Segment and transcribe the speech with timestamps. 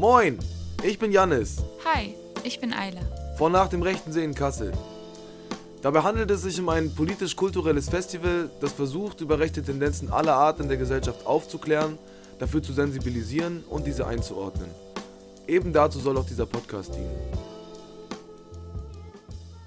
[0.00, 0.38] Moin,
[0.82, 1.62] ich bin Jannis.
[1.84, 3.02] Hi, ich bin Eila.
[3.36, 4.72] Von nach dem rechten See in Kassel.
[5.82, 10.58] Dabei handelt es sich um ein politisch-kulturelles Festival, das versucht, über rechte Tendenzen aller Art
[10.58, 11.98] in der Gesellschaft aufzuklären,
[12.38, 14.70] dafür zu sensibilisieren und diese einzuordnen.
[15.46, 17.14] Eben dazu soll auch dieser Podcast dienen.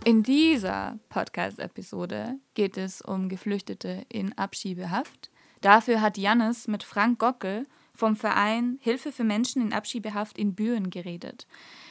[0.04, 5.30] In dieser Podcast-Episode geht es um Geflüchtete in Abschiebehaft.
[5.62, 10.90] Dafür hat Jannis mit Frank Gockel vom Verein Hilfe für Menschen in Abschiebehaft in Büren
[10.90, 11.48] geredet.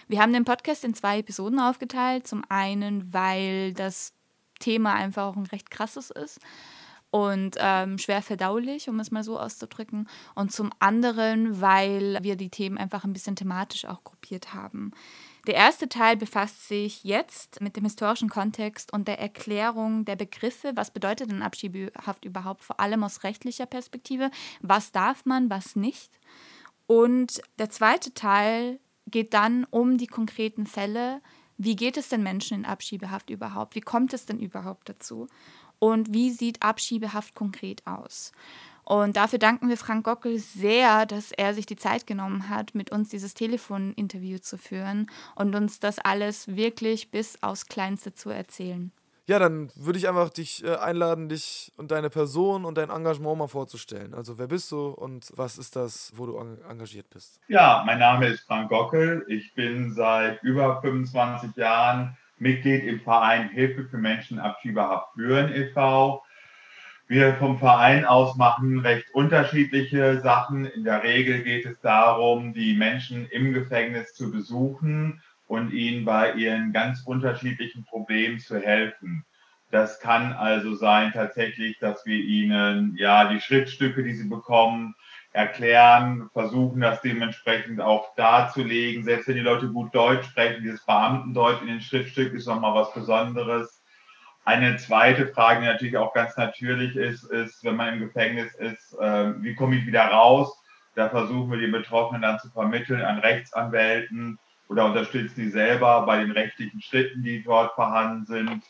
[0.09, 2.27] Wir haben den Podcast in zwei Episoden aufgeteilt.
[2.27, 4.13] Zum einen, weil das
[4.59, 6.41] Thema einfach auch ein recht krasses ist
[7.13, 10.09] und ähm, schwer verdaulich, um es mal so auszudrücken.
[10.35, 14.93] Und zum anderen, weil wir die Themen einfach ein bisschen thematisch auch gruppiert haben.
[15.47, 20.73] Der erste Teil befasst sich jetzt mit dem historischen Kontext und der Erklärung der Begriffe.
[20.77, 24.31] Was bedeutet denn Abschiebehaft überhaupt, vor allem aus rechtlicher Perspektive?
[24.61, 26.21] Was darf man, was nicht?
[26.87, 31.21] Und der zweite Teil geht dann um die konkreten Fälle.
[31.57, 33.75] Wie geht es den Menschen in Abschiebehaft überhaupt?
[33.75, 35.27] Wie kommt es denn überhaupt dazu?
[35.81, 38.31] Und wie sieht Abschiebehaft konkret aus?
[38.85, 42.91] Und dafür danken wir Frank Gockel sehr, dass er sich die Zeit genommen hat, mit
[42.91, 48.93] uns dieses Telefoninterview zu führen und uns das alles wirklich bis aufs Kleinste zu erzählen.
[49.27, 53.39] Ja, dann würde ich einfach dich äh, einladen, dich und deine Person und dein Engagement
[53.39, 54.15] mal vorzustellen.
[54.15, 57.39] Also wer bist du und was ist das, wo du engagiert bist?
[57.47, 59.25] Ja, mein Name ist Frank Gockel.
[59.29, 66.21] Ich bin seit über 25 Jahren Mitglied im Verein Hilfe für Menschen Abschiebehaft Büren e.V
[67.13, 70.65] wir vom Verein aus machen recht unterschiedliche Sachen.
[70.65, 76.33] In der Regel geht es darum, die Menschen im Gefängnis zu besuchen und ihnen bei
[76.33, 79.27] ihren ganz unterschiedlichen Problemen zu helfen.
[79.71, 84.95] Das kann also sein tatsächlich, dass wir ihnen ja die Schriftstücke, die sie bekommen,
[85.33, 89.05] erklären, versuchen das dementsprechend auch darzulegen.
[89.05, 92.95] Selbst wenn die Leute gut Deutsch sprechen, dieses Beamtendeutsch in den Schriftstücken ist nochmal was
[92.95, 93.82] Besonderes
[94.45, 98.93] eine zweite Frage, die natürlich auch ganz natürlich ist, ist, wenn man im Gefängnis ist,
[98.99, 100.53] äh, wie komme ich wieder raus?
[100.95, 104.39] Da versuchen wir die Betroffenen dann zu vermitteln an Rechtsanwälten
[104.69, 108.63] oder unterstützen die selber bei den rechtlichen Schritten, die dort vorhanden sind.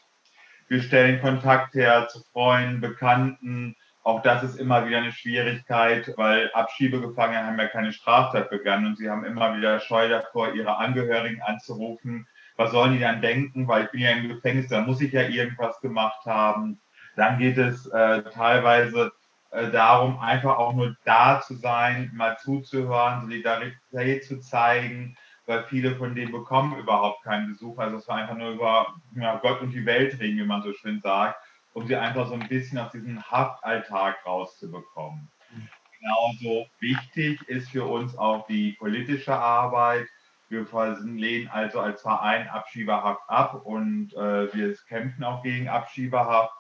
[0.69, 3.77] Wir stellen Kontakt her zu Freunden, Bekannten.
[4.05, 8.99] Auch das ist immer wieder eine Schwierigkeit, weil Abschiebegefangene haben ja keine Straftat begangen und
[8.99, 13.85] sie haben immer wieder Scheu davor, ihre Angehörigen anzurufen was sollen die dann denken, weil
[13.85, 16.81] ich bin ja im Gefängnis, da muss ich ja irgendwas gemacht haben.
[17.17, 19.13] Dann geht es äh, teilweise
[19.51, 25.97] äh, darum, einfach auch nur da zu sein, mal zuzuhören, Solidarität zu zeigen, weil viele
[25.97, 27.79] von denen bekommen überhaupt keinen Besuch.
[27.79, 30.73] Also es war einfach nur über ja, Gott und die Welt reden, wie man so
[30.73, 31.37] schön sagt,
[31.75, 35.31] um sie einfach so ein bisschen aus diesem Haftalltag rauszubekommen.
[35.51, 35.69] Mhm.
[36.01, 40.09] Genauso wichtig ist für uns auch die politische Arbeit
[40.53, 40.67] wir
[41.03, 46.53] lehnen also als Verein Abschiebehaft ab und äh, wir kämpfen auch gegen Abschiebehaft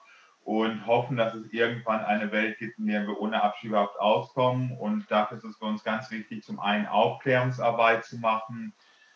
[0.44, 4.76] und hoffen, dass es irgendwann eine Welt gibt, in der wir ohne Abschiebehaft auskommen.
[4.76, 8.72] Und dafür ist es für uns ganz wichtig, zum einen Aufklärungsarbeit zu machen.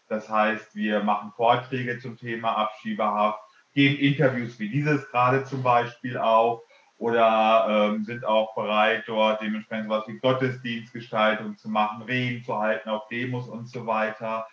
[0.09, 3.41] Das heißt, wir machen Vorträge zum Thema Abschiebehaft,
[3.75, 6.63] geben Interviews wie dieses gerade zum Beispiel auch
[6.99, 12.89] oder ähm, sind auch bereit, dort dementsprechend was wie Gottesdienstgestaltung zu machen, Reden zu halten
[12.89, 14.47] auf Demos und so weiter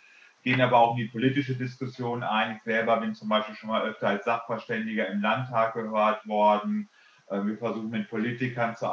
[0.43, 2.57] gehen aber auch in die politische Diskussion ein.
[2.57, 6.89] Ich selber bin zum Beispiel schon mal öfter als Sachverständiger im Landtag gehört worden.
[7.29, 8.87] Äh, wir versuchen mit Politikern zu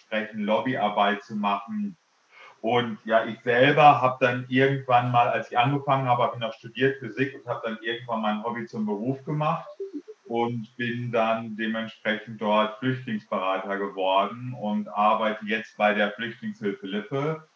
[0.00, 1.96] sprechen, Lobbyarbeit zu machen.
[2.60, 6.52] Und ja, ich selber habe dann irgendwann mal, als ich angefangen habe, habe ich noch
[6.54, 9.68] studiert Physik und habe dann irgendwann mein Hobby zum Beruf gemacht
[10.24, 17.48] und bin dann dementsprechend dort Flüchtlingsberater geworden und arbeite jetzt bei der Flüchtlingshilfe Lippe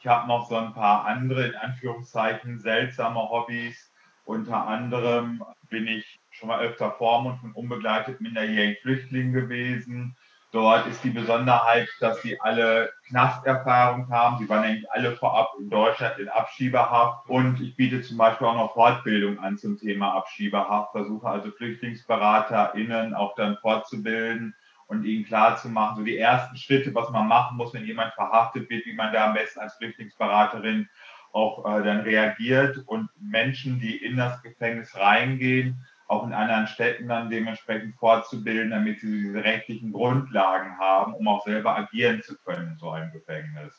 [0.00, 3.92] ich habe noch so ein paar andere, in Anführungszeichen, seltsame Hobbys.
[4.24, 10.16] Unter anderem bin ich schon mal öfter Vormund von unbegleiteten minderjährigen Flüchtlingen gewesen.
[10.52, 14.38] Dort ist die Besonderheit, dass sie alle Knasterfahrung haben.
[14.38, 17.28] Sie waren eigentlich alle vorab in Deutschland in Abschiebehaft.
[17.28, 23.14] Und ich biete zum Beispiel auch noch Fortbildung an zum Thema Abschiebehaft, versuche also FlüchtlingsberaterInnen
[23.14, 24.56] auch dann fortzubilden,
[24.90, 28.12] und ihnen klar zu machen, so die ersten Schritte, was man machen muss, wenn jemand
[28.14, 30.88] verhaftet wird, wie man da am besten als Flüchtlingsberaterin
[31.32, 37.06] auch äh, dann reagiert und Menschen, die in das Gefängnis reingehen, auch in anderen Städten
[37.06, 42.72] dann dementsprechend fortzubilden, damit sie diese rechtlichen Grundlagen haben, um auch selber agieren zu können
[42.72, 43.72] in so einem Gefängnis.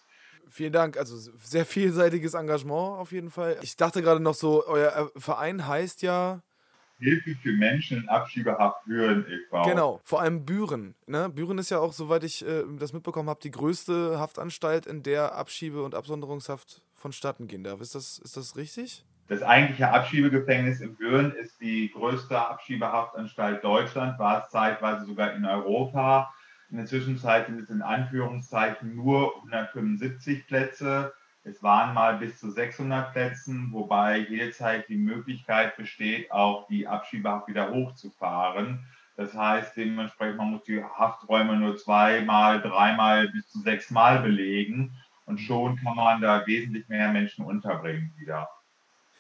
[0.48, 0.96] Vielen Dank.
[0.96, 3.58] Also sehr vielseitiges Engagement auf jeden Fall.
[3.62, 6.42] Ich dachte gerade noch so, euer Verein heißt ja
[7.02, 9.64] Hilfe für Menschen in Abschiebehaft Büren e.V.
[9.64, 10.96] Genau, vor allem Büren.
[11.08, 11.30] Ne?
[11.30, 15.36] Büren ist ja auch, soweit ich äh, das mitbekommen habe, die größte Haftanstalt, in der
[15.36, 17.82] Abschiebe- und Absonderungshaft vonstatten gehen darf.
[17.82, 19.04] Ist das, ist das richtig?
[19.28, 25.46] Das eigentliche Abschiebegefängnis in Büren ist die größte Abschiebehaftanstalt Deutschland, war es zeitweise sogar in
[25.46, 26.34] Europa.
[26.70, 31.14] In der Zwischenzeit sind es in Anführungszeichen nur 175 Plätze.
[31.44, 37.48] Es waren mal bis zu 600 Plätzen, wobei jederzeit die Möglichkeit besteht, auch die Abschiebehaft
[37.48, 38.86] wieder hochzufahren.
[39.18, 44.94] Das heißt, dementsprechend, man muss die Hafträume nur zweimal, dreimal bis zu sechsmal belegen
[45.26, 48.50] und schon kann man da wesentlich mehr Menschen unterbringen wieder.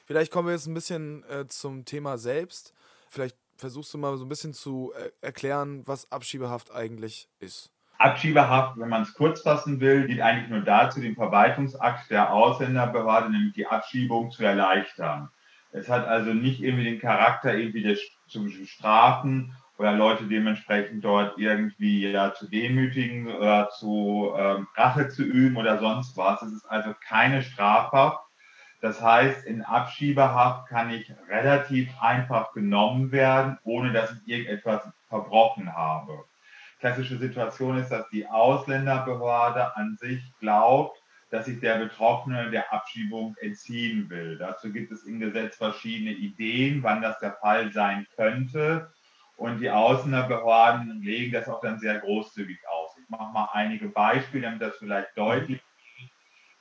[0.05, 2.73] Vielleicht kommen wir jetzt ein bisschen äh, zum Thema selbst.
[3.09, 7.71] Vielleicht versuchst du mal so ein bisschen zu äh, erklären, was Abschiebehaft eigentlich ist.
[8.01, 13.29] Abschiebehaft, wenn man es kurz fassen will, dient eigentlich nur dazu, den Verwaltungsakt der Ausländerbehörde,
[13.29, 15.29] nämlich die Abschiebung, zu erleichtern.
[15.71, 21.37] Es hat also nicht irgendwie den Charakter, irgendwie des, zu strafen oder Leute dementsprechend dort
[21.37, 26.41] irgendwie ja, zu demütigen oder zu ähm, Rache zu üben oder sonst was.
[26.41, 28.19] Es ist also keine Strafhaft.
[28.81, 35.75] Das heißt, in Abschiebehaft kann ich relativ einfach genommen werden, ohne dass ich irgendetwas verbrochen
[35.75, 36.25] habe
[36.81, 43.35] klassische Situation ist, dass die Ausländerbehörde an sich glaubt, dass sich der Betroffene der Abschiebung
[43.39, 44.37] entziehen will.
[44.37, 48.91] Dazu gibt es im Gesetz verschiedene Ideen, wann das der Fall sein könnte.
[49.37, 52.91] Und die Ausländerbehörden legen das auch dann sehr großzügig aus.
[53.01, 55.61] Ich mache mal einige Beispiele, damit das vielleicht deutlich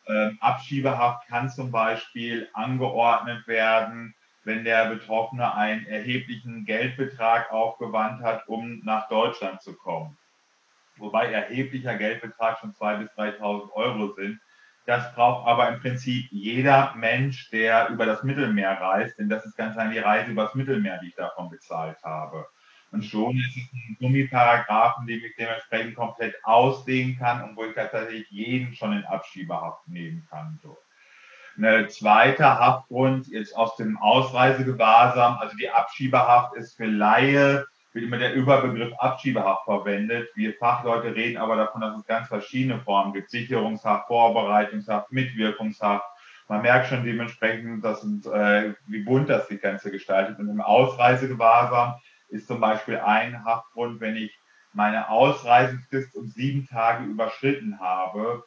[0.07, 0.31] wird.
[0.31, 4.15] Ähm, Abschiebehaft kann zum Beispiel angeordnet werden,
[4.45, 10.17] wenn der Betroffene einen erheblichen Geldbetrag aufgewandt hat, um nach Deutschland zu kommen.
[10.97, 14.41] Wobei erheblicher Geldbetrag schon 2.000 bis 3.000 Euro sind.
[14.87, 19.57] Das braucht aber im Prinzip jeder Mensch, der über das Mittelmeer reist, denn das ist
[19.57, 22.47] ganz allein die Reise übers Mittelmeer, die ich davon bezahlt habe.
[22.93, 27.75] Und schon ist es ein Gummiparagraphen, den ich dementsprechend komplett ausdehnen kann und wo ich
[27.75, 30.59] tatsächlich jeden schon in Abschiebehaft nehmen kann.
[30.63, 30.77] So.
[31.63, 38.19] Ein zweiter Haftgrund ist aus dem Ausreisegewahrsam, also die Abschiebehaft ist für Laie, wird immer
[38.19, 40.29] der Überbegriff Abschiebehaft verwendet.
[40.35, 43.31] Wir Fachleute reden aber davon, dass es ganz verschiedene Formen gibt.
[43.31, 46.05] Sicherungshaft, Vorbereitungshaft, Mitwirkungshaft.
[46.49, 50.39] Man merkt schon dementsprechend, dass, äh, wie bunt das die Ganze gestaltet.
[50.39, 51.95] Und im Ausreisegewahrsam
[52.29, 54.37] ist zum Beispiel ein Haftgrund, wenn ich
[54.73, 58.45] meine Ausreisefrist um sieben Tage überschritten habe,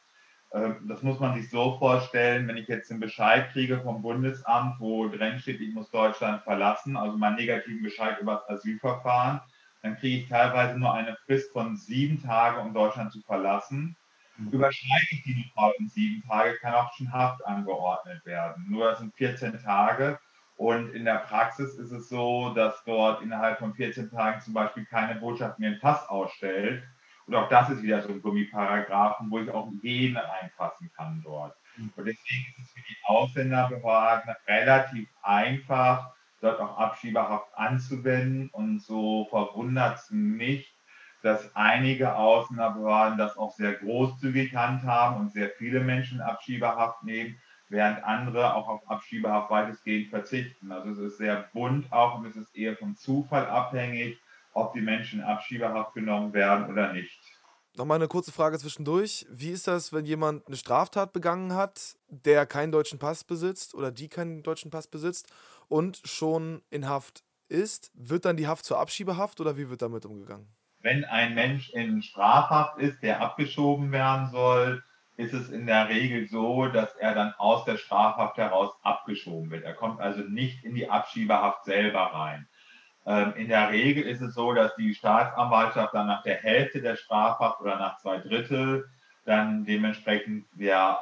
[0.53, 5.07] das muss man sich so vorstellen, wenn ich jetzt einen Bescheid kriege vom Bundesamt, wo
[5.07, 9.41] drin steht, ich muss Deutschland verlassen, also meinen negativen Bescheid über das Asylverfahren,
[9.81, 13.95] dann kriege ich teilweise nur eine Frist von sieben Tagen, um Deutschland zu verlassen.
[14.37, 14.49] Mhm.
[14.51, 18.65] Überschreite ich die noch in sieben Tage, kann auch schon Haft angeordnet werden.
[18.69, 20.19] Nur das sind 14 Tage.
[20.55, 24.85] Und in der Praxis ist es so, dass dort innerhalb von 14 Tagen zum Beispiel
[24.85, 26.83] keine Botschaft mehr einen Pass ausstellt
[27.25, 31.55] und auch das ist wieder so ein Gummiparagraphen, wo ich auch jeden reinfassen kann dort.
[31.77, 31.91] Mhm.
[31.95, 38.49] Und deswegen ist es für die Ausländerbehörden relativ einfach, dort auch Abschiebehaft anzuwenden.
[38.49, 40.73] Und so verwundert es mich,
[41.21, 48.03] dass einige Ausländerbehörden das auch sehr großzügig handhaben und sehr viele Menschen Abschiebehaft nehmen, während
[48.03, 50.73] andere auch auf Abschiebehaft weitestgehend verzichten.
[50.73, 54.19] Also es ist sehr bunt auch und es ist eher vom Zufall abhängig,
[54.53, 57.19] ob die Menschen in Abschiebehaft genommen werden oder nicht.
[57.75, 59.25] Nochmal eine kurze Frage zwischendurch.
[59.31, 63.91] Wie ist das, wenn jemand eine Straftat begangen hat, der keinen deutschen Pass besitzt oder
[63.91, 65.31] die keinen deutschen Pass besitzt
[65.69, 67.91] und schon in Haft ist?
[67.95, 70.53] Wird dann die Haft zur Abschiebehaft oder wie wird damit umgegangen?
[70.81, 74.83] Wenn ein Mensch in Strafhaft ist, der abgeschoben werden soll,
[75.15, 79.63] ist es in der Regel so, dass er dann aus der Strafhaft heraus abgeschoben wird.
[79.63, 82.47] Er kommt also nicht in die Abschiebehaft selber rein.
[83.05, 86.95] Ähm, in der Regel ist es so, dass die Staatsanwaltschaft dann nach der Hälfte der
[86.95, 88.89] Strafhaft oder nach zwei Drittel
[89.25, 90.99] dann dementsprechend der,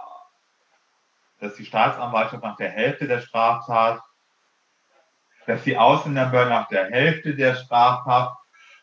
[1.40, 4.02] dass die Staatsanwaltschaft nach der Hälfte der Straftat,
[5.46, 8.38] dass die Ausländerbehörde nach der Hälfte der Strafhaft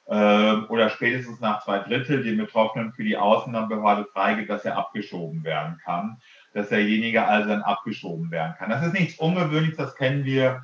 [0.06, 5.44] äh, oder spätestens nach zwei Drittel den Betroffenen für die Ausländerbehörde freigibt, dass er abgeschoben
[5.44, 6.20] werden kann,
[6.54, 8.70] dass derjenige also dann abgeschoben werden kann.
[8.70, 10.62] Das ist nichts Ungewöhnliches, das kennen wir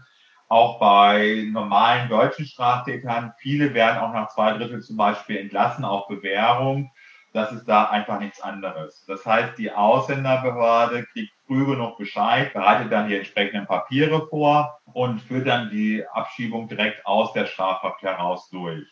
[0.55, 3.33] auch bei normalen deutschen Straftätern.
[3.39, 6.93] Viele werden auch nach zwei Drittel zum Beispiel entlassen auf Bewährung.
[7.33, 9.05] Das ist da einfach nichts anderes.
[9.09, 15.21] Das heißt, die Ausländerbehörde kriegt früh genug Bescheid, bereitet dann die entsprechenden Papiere vor und
[15.23, 18.87] führt dann die Abschiebung direkt aus der Strafhaft heraus durch.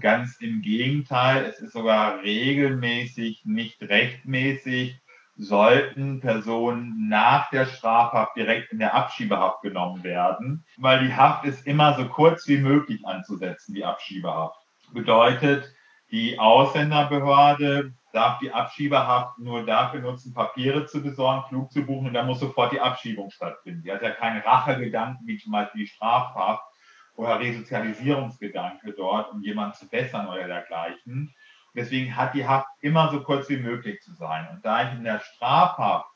[0.00, 5.01] Ganz im Gegenteil, es ist sogar regelmäßig nicht rechtmäßig,
[5.36, 11.66] sollten Personen nach der Strafhaft direkt in der Abschiebehaft genommen werden, weil die Haft ist
[11.66, 14.58] immer so kurz wie möglich anzusetzen, die Abschiebehaft.
[14.92, 15.72] Bedeutet,
[16.10, 22.14] die Ausländerbehörde darf die Abschiebehaft nur dafür nutzen, Papiere zu besorgen, Flug zu buchen und
[22.14, 23.82] dann muss sofort die Abschiebung stattfinden.
[23.82, 26.62] Die hat ja keine Rachegedanken wie zum Beispiel die Strafhaft
[27.16, 31.34] oder Resozialisierungsgedanke dort, um jemanden zu bessern oder dergleichen.
[31.74, 34.48] Deswegen hat die Haft immer so kurz wie möglich zu sein.
[34.52, 36.06] Und da ich in der Strafhaft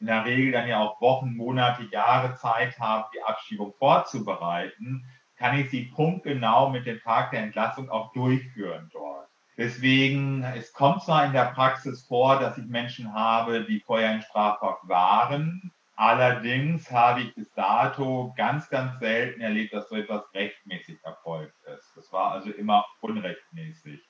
[0.00, 5.04] in der Regel dann ja auch Wochen, Monate, Jahre Zeit habe, die Abschiebung vorzubereiten,
[5.36, 9.28] kann ich sie punktgenau mit dem Tag der Entlassung auch durchführen dort.
[9.56, 14.22] Deswegen, es kommt zwar in der Praxis vor, dass ich Menschen habe, die vorher in
[14.22, 15.70] Strafhaft waren.
[15.96, 21.92] Allerdings habe ich bis dato ganz, ganz selten erlebt, dass so etwas rechtmäßig erfolgt ist.
[21.94, 24.00] Das war also immer unrechtmäßig.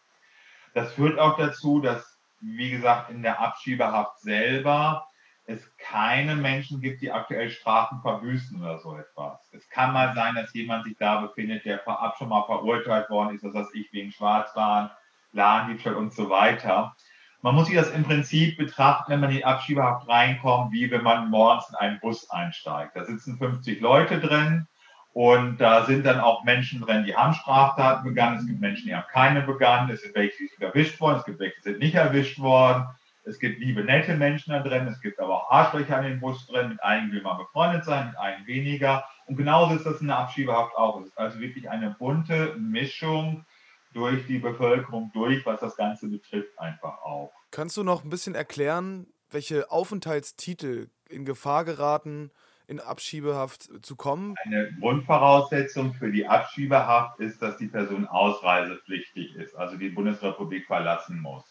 [0.75, 5.07] Das führt auch dazu, dass, wie gesagt, in der Abschiebehaft selber
[5.47, 9.49] es keine Menschen gibt, die aktuell Strafen verbüßen oder so etwas.
[9.53, 13.35] Es kann mal sein, dass jemand sich da befindet, der vorab schon mal verurteilt worden
[13.35, 14.91] ist, das heißt ich wegen Schwarzfahren,
[15.33, 16.95] Ladendiebstahl und so weiter.
[17.43, 21.03] Man muss sich das im Prinzip betrachten, wenn man in die Abschiebehaft reinkommt, wie wenn
[21.03, 22.95] man morgens in einen Bus einsteigt.
[22.95, 24.69] Da sitzen 50 Leute drin
[25.12, 28.38] und da sind dann auch Menschen drin, die haben Straftaten begangen.
[28.38, 29.90] Es gibt Menschen, die haben keine begangen.
[29.90, 31.19] Es sind welche, die sind erwischt worden.
[31.19, 32.87] Es gibt welche, die sind nicht erwischt worden.
[33.25, 34.87] Es gibt liebe, nette Menschen da drin.
[34.87, 36.71] Es gibt aber auch Arschlöcher in dem Bus drin.
[36.71, 39.05] Mit einigen will man befreundet sein, mit einigen weniger.
[39.26, 41.00] Und genauso ist das in der Abschiebehaft auch.
[41.00, 43.45] Es ist also wirklich eine bunte Mischung
[43.93, 47.33] durch die Bevölkerung durch, was das Ganze betrifft, einfach auch.
[47.50, 52.31] Kannst du noch ein bisschen erklären, welche Aufenthaltstitel in Gefahr geraten,
[52.71, 54.37] in Abschiebehaft zu kommen?
[54.45, 61.21] Eine Grundvoraussetzung für die Abschiebehaft ist, dass die Person ausreisepflichtig ist, also die Bundesrepublik verlassen
[61.21, 61.45] muss.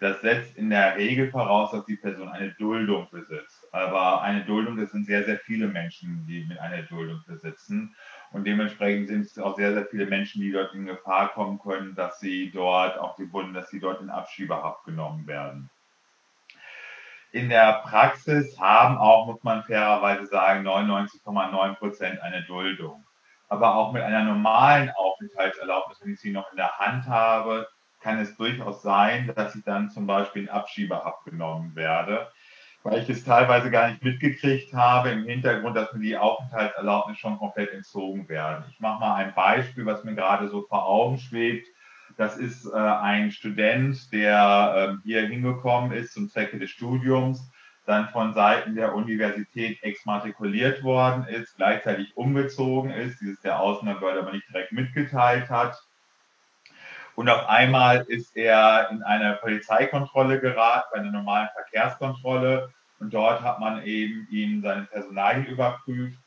[0.00, 3.66] Das setzt in der Regel voraus, dass die Person eine Duldung besitzt.
[3.72, 7.94] Aber eine Duldung, das sind sehr, sehr viele Menschen, die mit einer Duldung besitzen.
[8.32, 11.94] Und dementsprechend sind es auch sehr, sehr viele Menschen, die dort in Gefahr kommen können,
[11.94, 15.70] dass sie dort auch die Bund, dass sie dort in Abschiebehaft genommen werden.
[17.34, 23.04] In der Praxis haben auch, muss man fairerweise sagen, 99,9 Prozent eine Duldung.
[23.48, 27.66] Aber auch mit einer normalen Aufenthaltserlaubnis, wenn ich sie noch in der Hand habe,
[28.00, 32.30] kann es durchaus sein, dass ich dann zum Beispiel in Abschiebehaft genommen werde
[32.84, 37.38] weil ich es teilweise gar nicht mitgekriegt habe im Hintergrund, dass mir die Aufenthaltserlaubnis schon
[37.38, 38.64] komplett entzogen werden.
[38.70, 41.66] Ich mache mal ein Beispiel, was mir gerade so vor Augen schwebt.
[42.16, 47.50] Das ist äh, ein Student, der äh, hier hingekommen ist zum Zwecke des Studiums,
[47.86, 54.32] dann von Seiten der Universität exmatrikuliert worden ist, gleichzeitig umgezogen ist, dieses der Außenbehörde aber
[54.32, 55.76] nicht direkt mitgeteilt hat
[57.16, 62.72] und auf einmal ist er in eine Polizeikontrolle geraten, bei einer normalen Verkehrskontrolle.
[62.98, 66.18] Und dort hat man eben ihn seine Personalien überprüft.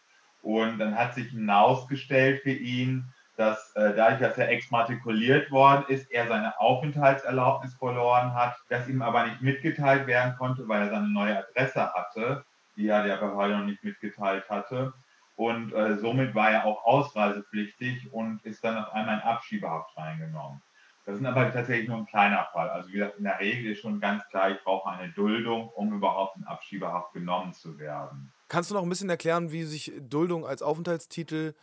[0.41, 3.05] Und dann hat sich hinausgestellt für ihn,
[3.37, 9.01] dass äh, dadurch, dass er exmatrikuliert worden ist, er seine Aufenthaltserlaubnis verloren hat, das ihm
[9.01, 12.43] aber nicht mitgeteilt werden konnte, weil er seine neue Adresse hatte,
[12.75, 14.93] die er der Behörde noch nicht mitgeteilt hatte.
[15.35, 20.61] Und äh, somit war er auch ausreisepflichtig und ist dann auf einmal in Abschiebehaft reingenommen.
[21.05, 22.69] Das ist aber tatsächlich nur ein kleiner Fall.
[22.69, 25.93] Also wie gesagt, in der Regel ist schon ganz klar, ich brauche eine Duldung, um
[25.93, 28.33] überhaupt in Abschiebehaft genommen zu werden.
[28.49, 31.53] Kannst du noch ein bisschen erklären, wie sich Duldung als Aufenthaltstitel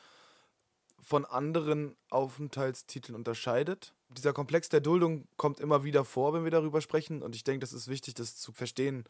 [1.05, 3.93] von anderen Aufenthaltstiteln unterscheidet?
[4.09, 7.23] Dieser Komplex der Duldung kommt immer wieder vor, wenn wir darüber sprechen.
[7.23, 9.05] Und ich denke, das ist wichtig, das zu verstehen,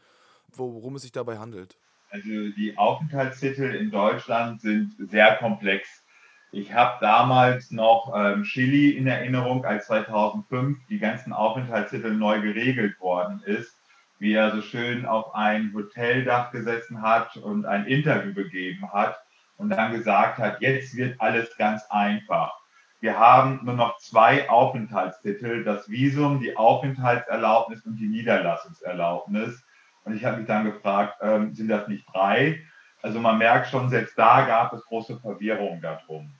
[0.52, 1.76] worum es sich dabei handelt.
[2.10, 6.04] Also die Aufenthaltstitel in Deutschland sind sehr komplex.
[6.52, 13.00] Ich habe damals noch ähm, Chili in Erinnerung, als 2005 die ganzen Aufenthaltstitel neu geregelt
[13.00, 13.74] worden ist,
[14.20, 19.23] wie er so schön auf ein Hoteldach gesessen hat und ein Interview gegeben hat
[19.56, 22.52] und dann gesagt hat, jetzt wird alles ganz einfach.
[23.00, 29.62] Wir haben nur noch zwei Aufenthaltstitel, das Visum, die Aufenthaltserlaubnis und die Niederlassungserlaubnis.
[30.04, 32.62] Und ich habe mich dann gefragt, ähm, sind das nicht drei?
[33.02, 36.34] Also man merkt schon, selbst da gab es große Verwirrung darum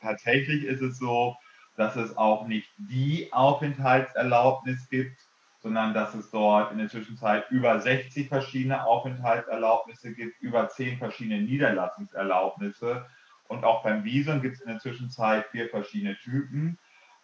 [0.00, 1.36] tatsächlich ist es so,
[1.76, 5.18] dass es auch nicht die Aufenthaltserlaubnis gibt,
[5.62, 11.40] sondern dass es dort in der Zwischenzeit über 60 verschiedene Aufenthaltserlaubnisse gibt, über 10 verschiedene
[11.42, 13.06] Niederlassungserlaubnisse.
[13.48, 16.78] Und auch beim Visum gibt es in der Zwischenzeit vier verschiedene Typen.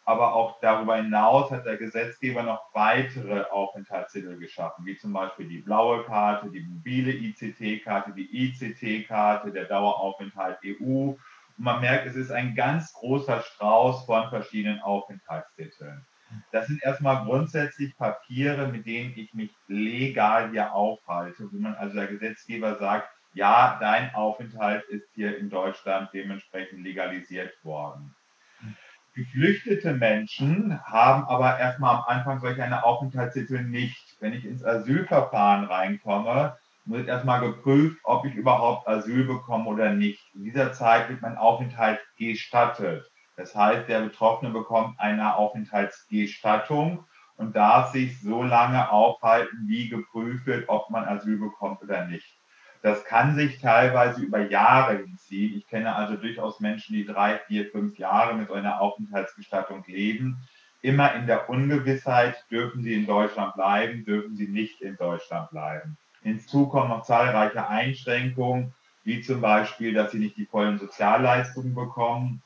[0.04, 5.59] Aber auch darüber hinaus hat der Gesetzgeber noch weitere Aufenthaltstitel geschaffen, wie zum Beispiel die
[5.59, 11.14] blaue Karte, die mobile ICT-Karte, die ICT-Karte, der Daueraufenthalt EU
[11.59, 16.07] und man merkt, es ist ein ganz großer Strauß von verschiedenen Aufenthaltstiteln.
[16.52, 21.97] Das sind erstmal grundsätzlich Papiere, mit denen ich mich legal hier aufhalte, wo man also
[21.97, 28.14] der Gesetzgeber sagt, ja, dein Aufenthalt ist hier in Deutschland dementsprechend legalisiert worden.
[29.14, 34.16] Geflüchtete Menschen haben aber erstmal am Anfang solch eine Aufenthaltstitel nicht.
[34.20, 40.20] Wenn ich ins Asylverfahren reinkomme, wird erstmal geprüft, ob ich überhaupt Asyl bekomme oder nicht.
[40.35, 43.11] In dieser Zeit wird mein Aufenthalt gestattet.
[43.38, 47.04] Das heißt, der Betroffene bekommt eine Aufenthaltsgestattung
[47.37, 52.37] und darf sich so lange aufhalten, wie geprüft wird, ob man Asyl bekommt oder nicht.
[52.83, 55.57] Das kann sich teilweise über Jahre hinziehen.
[55.57, 60.38] Ich kenne also durchaus Menschen, die drei, vier, fünf Jahre mit so einer Aufenthaltsgestattung leben.
[60.83, 65.97] Immer in der Ungewissheit, dürfen sie in Deutschland bleiben, dürfen sie nicht in Deutschland bleiben.
[66.23, 72.42] Hinzu kommen noch zahlreiche Einschränkungen, wie zum Beispiel, dass sie nicht die vollen Sozialleistungen bekommen,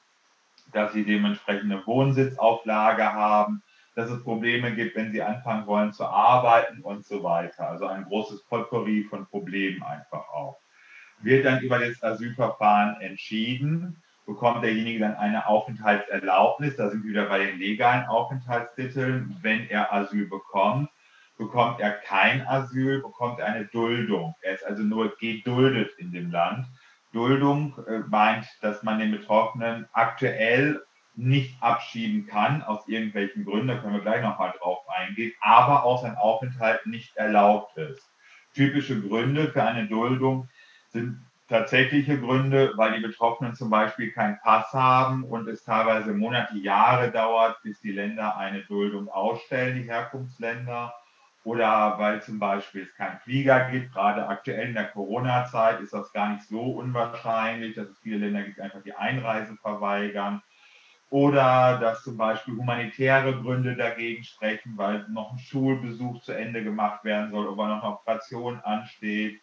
[0.72, 3.62] dass sie dementsprechende Wohnsitzauflage haben,
[3.94, 7.68] dass es Probleme gibt, wenn sie anfangen wollen zu arbeiten und so weiter.
[7.68, 10.58] Also ein großes Potpourri von Problemen einfach auch.
[11.20, 17.26] Wird dann über das Asylverfahren entschieden, bekommt derjenige dann eine Aufenthaltserlaubnis, da sind wir wieder
[17.26, 20.88] bei den legalen Aufenthaltstiteln, wenn er Asyl bekommt
[21.42, 24.34] bekommt er kein Asyl, bekommt er eine Duldung.
[24.42, 26.66] Er ist also nur geduldet in dem Land.
[27.12, 30.82] Duldung äh, meint, dass man den Betroffenen aktuell
[31.14, 36.02] nicht abschieben kann, aus irgendwelchen Gründen, da können wir gleich nochmal drauf eingehen, aber auch
[36.02, 38.08] sein Aufenthalt nicht erlaubt ist.
[38.54, 40.48] Typische Gründe für eine Duldung
[40.88, 46.56] sind tatsächliche Gründe, weil die Betroffenen zum Beispiel keinen Pass haben und es teilweise Monate,
[46.56, 50.94] Jahre dauert, bis die Länder eine Duldung ausstellen, die Herkunftsländer
[51.44, 53.92] oder weil zum Beispiel es keinen Flieger gibt.
[53.92, 58.42] Gerade aktuell in der Corona-Zeit ist das gar nicht so unwahrscheinlich, dass es viele Länder
[58.42, 60.42] gibt, einfach die Einreise verweigern.
[61.10, 67.04] Oder dass zum Beispiel humanitäre Gründe dagegen sprechen, weil noch ein Schulbesuch zu Ende gemacht
[67.04, 69.42] werden soll, oder noch eine Operation ansteht.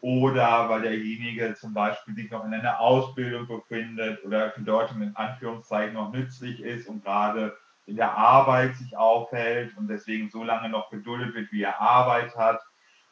[0.00, 5.16] Oder weil derjenige zum Beispiel sich noch in einer Ausbildung befindet oder für Deutschland in
[5.16, 7.56] Anführungszeichen noch nützlich ist und gerade
[7.88, 12.36] in der Arbeit sich aufhält und deswegen so lange noch geduldet wird, wie er Arbeit
[12.36, 12.60] hat.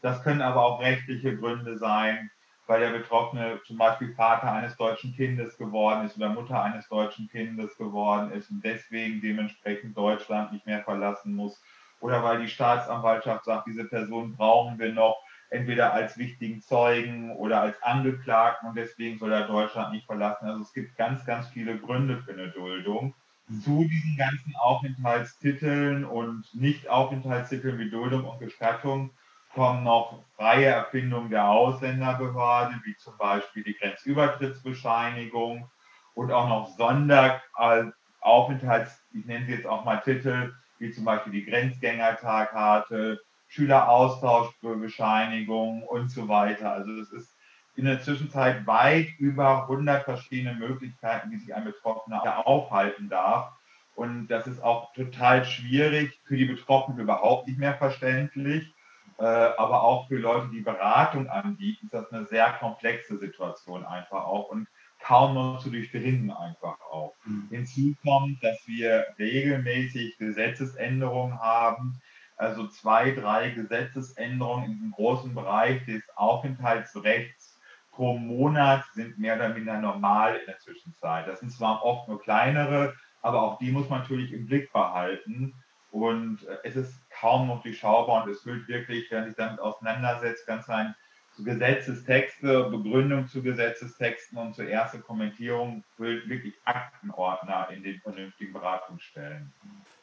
[0.03, 2.31] Das können aber auch rechtliche Gründe sein,
[2.67, 7.27] weil der Betroffene zum Beispiel Vater eines deutschen Kindes geworden ist oder Mutter eines deutschen
[7.29, 11.59] Kindes geworden ist und deswegen dementsprechend Deutschland nicht mehr verlassen muss.
[12.01, 15.17] Oder weil die Staatsanwaltschaft sagt, diese Person brauchen wir noch
[15.49, 20.47] entweder als wichtigen Zeugen oder als Angeklagten und deswegen soll er Deutschland nicht verlassen.
[20.47, 23.15] Also es gibt ganz, ganz viele Gründe für eine Duldung
[23.49, 29.13] zu diesen ganzen Aufenthaltstiteln und Nicht-Aufenthaltstiteln wie Duldung und Gestattung
[29.55, 35.71] kommen noch freie Erfindungen der Ausländerbehörde, wie zum Beispiel die Grenzübertrittsbescheinigung
[36.15, 41.45] und auch noch Sonderaufenthalts, ich nenne sie jetzt auch mal Titel, wie zum Beispiel die
[41.45, 46.73] Grenzgängertagkarte, Schüleraustauschbescheinigung und so weiter.
[46.73, 47.36] Also es ist
[47.77, 53.53] in der Zwischenzeit weit über 100 verschiedene Möglichkeiten, wie sich ein Betroffener aufhalten darf.
[53.95, 58.71] Und das ist auch total schwierig, für die Betroffenen überhaupt nicht mehr verständlich,
[59.19, 64.25] äh, aber auch für Leute, die Beratung anbieten, ist das eine sehr komplexe Situation einfach
[64.25, 64.69] auch und
[65.01, 67.15] kaum noch zu durchdringen einfach auch.
[67.25, 67.49] Mhm.
[67.51, 72.01] Hinzu kommt, dass wir regelmäßig Gesetzesänderungen haben,
[72.37, 77.46] also zwei, drei Gesetzesänderungen in diesem großen Bereich des Aufenthaltsrechts
[77.97, 81.27] pro Monat sind mehr oder minder normal in der Zwischenzeit.
[81.27, 85.55] Das sind zwar oft nur kleinere, aber auch die muss man natürlich im Blick behalten.
[85.91, 90.47] Und äh, es ist kaum noch durchschaubar und es füllt wirklich, wenn sich damit auseinandersetzt,
[90.47, 90.95] ganz ein
[91.39, 99.53] Gesetzestexte, Begründung zu Gesetzestexten und zur ersten Kommentierung füllt wirklich Aktenordner in den vernünftigen Beratungsstellen.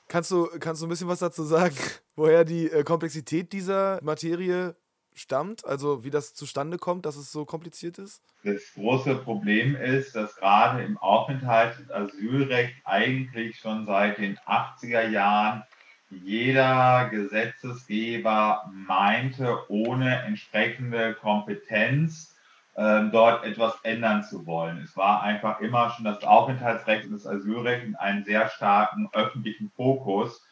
[0.08, 1.76] Kannst du, kannst du ein bisschen was dazu sagen,
[2.16, 4.76] woher die äh, Komplexität dieser Materie
[5.16, 5.66] stammt?
[5.66, 8.22] Also wie das zustande kommt, dass es so kompliziert ist?
[8.44, 15.10] Das große Problem ist, dass gerade im Aufenthalts- und Asylrecht eigentlich schon seit den 80er
[15.10, 15.64] Jahren
[16.10, 22.36] jeder Gesetzesgeber meinte, ohne entsprechende Kompetenz
[22.76, 24.82] äh, dort etwas ändern zu wollen.
[24.84, 29.72] Es war einfach immer schon das Aufenthaltsrecht und das Asylrecht in einem sehr starken öffentlichen
[29.76, 30.44] Fokus.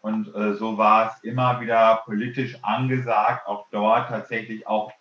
[0.00, 4.92] Und äh, so war es immer wieder politisch angesagt, auch dort tatsächlich auch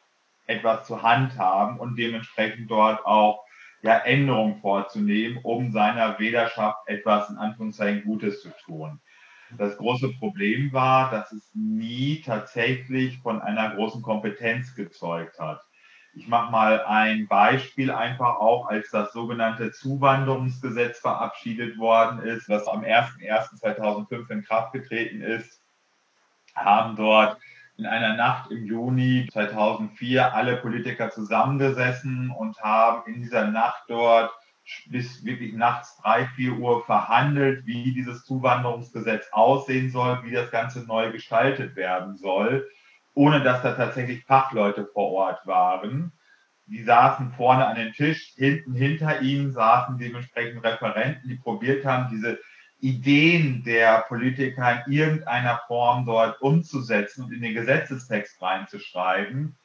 [0.45, 3.43] etwas zu handhaben und dementsprechend dort auch
[3.81, 8.99] ja, Änderungen vorzunehmen, um seiner Wählerschaft etwas in Anführungszeichen Gutes zu tun.
[9.57, 15.61] Das große Problem war, dass es nie tatsächlich von einer großen Kompetenz gezeugt hat.
[16.13, 22.67] Ich mache mal ein Beispiel einfach auch, als das sogenannte Zuwanderungsgesetz verabschiedet worden ist, was
[22.67, 25.61] am 01.01.2005 in Kraft getreten ist,
[26.55, 27.37] haben dort
[27.77, 34.31] in einer Nacht im Juni 2004 alle Politiker zusammengesessen und haben in dieser Nacht dort
[34.87, 40.85] bis wirklich nachts drei, vier Uhr verhandelt, wie dieses Zuwanderungsgesetz aussehen soll, wie das Ganze
[40.85, 42.67] neu gestaltet werden soll,
[43.19, 46.13] ohne dass da tatsächlich Fachleute vor Ort waren.
[46.67, 52.07] Die saßen vorne an den Tisch, hinten hinter ihnen saßen dementsprechend Referenten, die probiert haben,
[52.09, 52.39] diese
[52.79, 59.57] Ideen der Politiker in irgendeiner Form dort umzusetzen und in den Gesetzestext reinzuschreiben.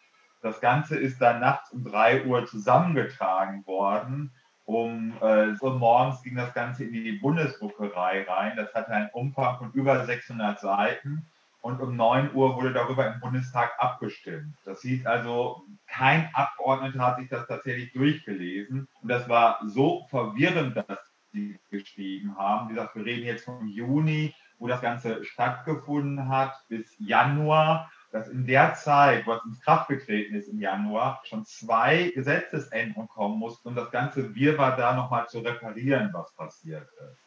[0.43, 4.33] Das Ganze ist dann nachts um drei Uhr zusammengetragen worden.
[4.65, 8.57] Um äh, so morgens ging das Ganze in die Bundesdruckerei rein.
[8.57, 11.25] Das hatte einen Umfang von über 600 Seiten.
[11.65, 14.55] Und um 9 Uhr wurde darüber im Bundestag abgestimmt.
[14.67, 18.87] Das hieß also, kein Abgeordneter hat sich das tatsächlich durchgelesen.
[19.01, 20.99] Und das war so verwirrend, dass
[21.33, 22.69] sie geschrieben haben.
[22.69, 28.29] Wie gesagt, wir reden jetzt vom Juni, wo das Ganze stattgefunden hat, bis Januar dass
[28.29, 33.41] in der Zeit, wo es ins Kraft getreten ist im Januar, schon zwei Gesetzesänderungen kommen
[33.41, 37.19] mussten, um das ganze Wirrwarr da nochmal zu reparieren, was passiert ist.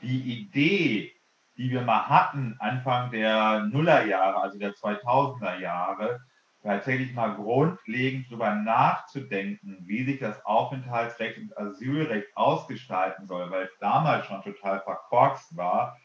[0.00, 1.14] Die Idee,
[1.56, 6.20] die wir mal hatten, Anfang der Nullerjahre, also der 2000er Jahre,
[6.62, 13.78] tatsächlich mal grundlegend darüber nachzudenken, wie sich das Aufenthaltsrecht und Asylrecht ausgestalten soll, weil es
[13.80, 15.98] damals schon total verkorkst war,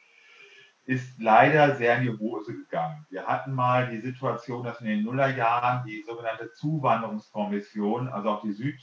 [0.85, 3.05] ist leider sehr in die Hose gegangen.
[3.09, 8.53] Wir hatten mal die Situation, dass in den Nullerjahren die sogenannte Zuwanderungskommission, also auch die
[8.53, 8.79] Süd,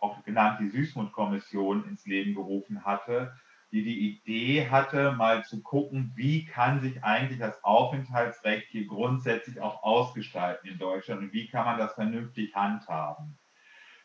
[0.00, 3.32] auch genannt die Süßmund-Kommission ins Leben gerufen hatte,
[3.72, 9.60] die die Idee hatte, mal zu gucken, wie kann sich eigentlich das Aufenthaltsrecht hier grundsätzlich
[9.60, 13.38] auch ausgestalten in Deutschland und wie kann man das vernünftig handhaben.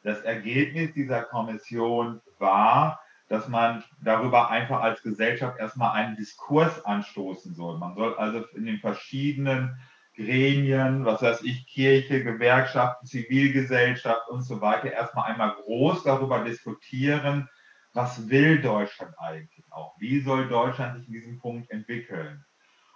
[0.04, 7.54] Das Ergebnis dieser Kommission war, dass man darüber einfach als Gesellschaft erstmal einen Diskurs anstoßen
[7.54, 7.78] soll.
[7.78, 9.78] Man soll also in den verschiedenen
[10.16, 17.50] Gremien, was weiß ich, Kirche, Gewerkschaften, Zivilgesellschaft und so weiter, erstmal einmal groß darüber diskutieren,
[17.98, 19.96] was will Deutschland eigentlich auch?
[20.00, 22.46] Wie soll Deutschland sich in diesem Punkt entwickeln?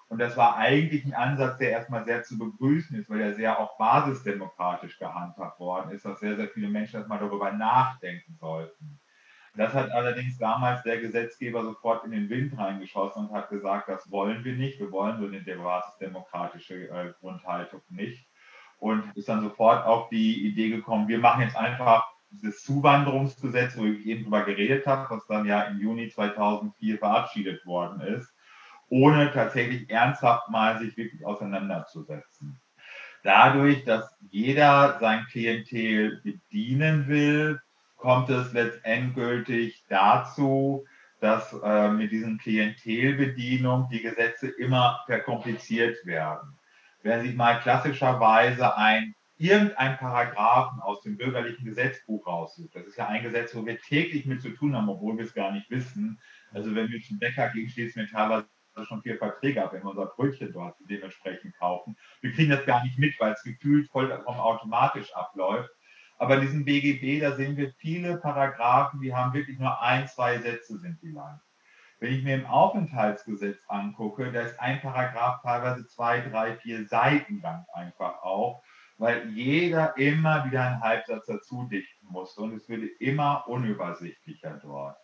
[0.10, 3.60] Und das war eigentlich ein Ansatz, der erstmal sehr zu begrüßen ist, weil er sehr
[3.60, 9.00] auch basisdemokratisch gehandhabt worden ist, dass sehr, sehr viele Menschen erstmal darüber nachdenken sollten.
[9.56, 14.12] Das hat allerdings damals der Gesetzgeber sofort in den Wind reingeschossen und hat gesagt, das
[14.12, 14.80] wollen wir nicht.
[14.80, 18.28] Wir wollen so eine demokratische äh, Grundhaltung nicht.
[18.78, 23.86] Und ist dann sofort auf die Idee gekommen, wir machen jetzt einfach dieses Zuwanderungsgesetz, wo
[23.86, 28.34] ich eben drüber geredet habe, was dann ja im Juni 2004 verabschiedet worden ist,
[28.90, 32.60] ohne tatsächlich ernsthaft mal sich wirklich auseinanderzusetzen.
[33.24, 37.62] Dadurch, dass jeder sein Klientel bedienen will,
[37.98, 40.86] kommt es letztendgültig dazu,
[41.20, 46.58] dass äh, mit diesen Klientelbedienung die Gesetze immer verkompliziert werden.
[47.04, 53.08] Wer sich mal klassischerweise ein irgendein Paragraphen aus dem bürgerlichen Gesetzbuch raussucht, das ist ja
[53.08, 56.20] ein Gesetz, wo wir täglich mit zu tun haben, obwohl wir es gar nicht wissen.
[56.54, 58.48] Also wenn wir zum Bäcker gehen, steht es mir teilweise
[58.88, 61.98] schon vier Verträge ab, wenn wir unser Brötchen dort dementsprechend kaufen.
[62.22, 65.72] Wir kriegen das gar nicht mit, weil es gefühlt vollkommen automatisch abläuft.
[66.18, 70.38] Aber in diesem BGB, da sehen wir viele Paragraphen, die haben wirklich nur ein, zwei
[70.38, 71.42] Sätze sind die lang.
[72.00, 77.42] Wenn ich mir im Aufenthaltsgesetz angucke, da ist ein Paragraph teilweise zwei, drei, vier Seiten
[77.42, 78.62] lang einfach auch,
[79.02, 84.96] weil jeder immer wieder einen Halbsatz dazu dichten musste und es würde immer unübersichtlicher dort.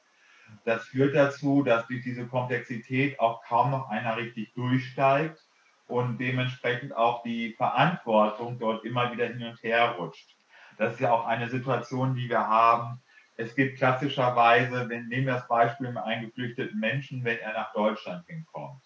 [0.65, 5.43] Das führt dazu, dass durch diese Komplexität auch kaum noch einer richtig durchsteigt
[5.87, 10.29] und dementsprechend auch die Verantwortung dort immer wieder hin und her rutscht.
[10.77, 13.01] Das ist ja auch eine Situation, die wir haben.
[13.35, 17.73] Es gibt klassischerweise, wenn, nehmen wir das Beispiel mit einem geflüchteten Menschen, wenn er nach
[17.73, 18.83] Deutschland hinkommt.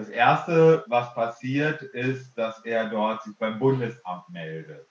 [0.00, 4.88] Das Erste, was passiert, ist, dass er dort sich beim Bundesamt meldet.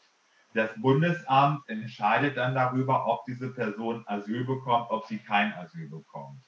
[0.53, 6.43] Das Bundesamt entscheidet dann darüber, ob diese Person Asyl bekommt, ob sie kein Asyl bekommt.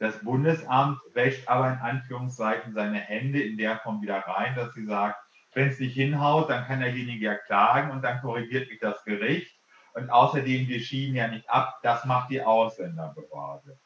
[0.00, 4.86] Das Bundesamt wäscht aber in Anführungszeichen seine Hände in der Form wieder rein, dass sie
[4.86, 5.16] sagt,
[5.54, 9.56] wenn es nicht hinhaut, dann kann derjenige ja klagen und dann korrigiert mich das Gericht.
[9.94, 13.78] Und außerdem, wir schieben ja nicht ab, das macht die Ausländerbehörde.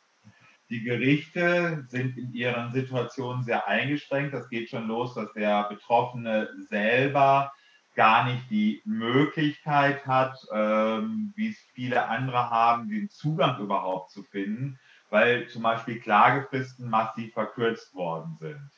[0.75, 4.35] Die Gerichte sind in ihren Situationen sehr eingeschränkt.
[4.35, 7.53] Das geht schon los, dass der Betroffene selber
[7.95, 14.25] gar nicht die Möglichkeit hat, ähm, wie es viele andere haben, den Zugang überhaupt zu
[14.25, 18.71] finden, weil zum Beispiel Klagefristen massiv verkürzt worden sind.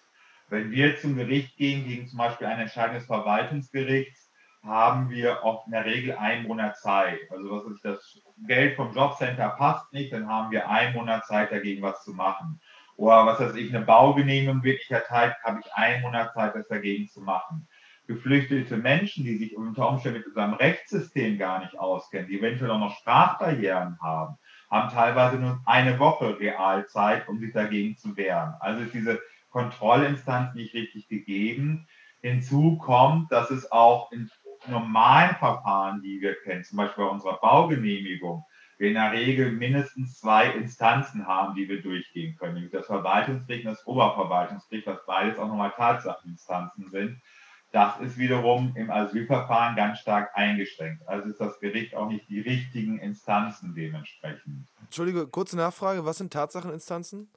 [0.50, 4.30] Wenn wir zum Gericht gehen, gegen zum Beispiel eine Entscheidung Verwaltungsgerichts,
[4.62, 7.20] haben wir oft in der Regel einen Monat Zeit.
[7.30, 11.50] Also was ist das Geld vom Jobcenter passt nicht, dann haben wir einen Monat Zeit
[11.52, 12.60] dagegen was zu machen.
[12.96, 17.08] Oder was weiß ich, eine Baugenehmigung wirklich erteilt, habe ich einen Monat Zeit, das dagegen
[17.08, 17.68] zu machen.
[18.06, 22.78] Geflüchtete Menschen, die sich unter Umständen mit unserem Rechtssystem gar nicht auskennen, die eventuell auch
[22.78, 24.38] noch Sprachbarrieren haben,
[24.70, 28.54] haben teilweise nur eine Woche Realzeit, um sich dagegen zu wehren.
[28.60, 29.20] Also ist diese
[29.50, 31.88] Kontrollinstanz nicht richtig gegeben.
[32.20, 34.30] Hinzu kommt, dass es auch in
[34.68, 38.44] normalen Verfahren, die wir kennen, zum Beispiel bei unserer Baugenehmigung,
[38.78, 43.66] wir in der Regel mindestens zwei Instanzen haben, die wir durchgehen können, nämlich das Verwaltungsgericht
[43.66, 47.20] und das Oberverwaltungsgericht, was beides auch nochmal Tatsacheninstanzen sind.
[47.72, 51.06] Das ist wiederum im Asylverfahren ganz stark eingeschränkt.
[51.08, 54.66] Also ist das Gericht auch nicht die richtigen Instanzen dementsprechend.
[54.82, 57.28] Entschuldige, kurze Nachfrage, was sind Tatsacheninstanzen?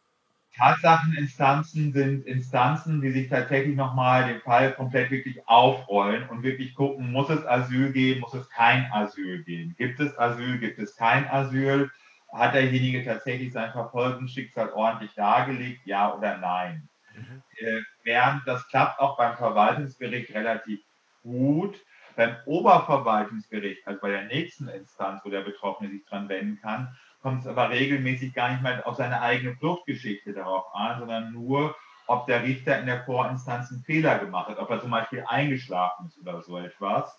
[0.59, 7.13] Tatsacheninstanzen sind Instanzen, die sich tatsächlich nochmal den Fall komplett wirklich aufrollen und wirklich gucken,
[7.13, 9.73] muss es Asyl geben, muss es kein Asyl geben?
[9.77, 11.89] Gibt es Asyl, gibt es kein Asyl?
[12.33, 16.89] Hat derjenige tatsächlich sein Verfolgungsschicksal ordentlich dargelegt, ja oder nein?
[17.15, 17.41] Mhm.
[17.57, 20.81] Äh, während das klappt auch beim Verwaltungsgericht relativ
[21.23, 21.79] gut.
[22.17, 27.41] Beim Oberverwaltungsgericht, also bei der nächsten Instanz, wo der Betroffene sich dran wenden kann, kommt
[27.41, 31.75] es aber regelmäßig gar nicht mehr auf seine eigene Fluchtgeschichte darauf an, sondern nur,
[32.07, 36.07] ob der Richter in der Vorinstanz einen Fehler gemacht hat, ob er zum Beispiel eingeschlafen
[36.07, 37.17] ist oder so etwas.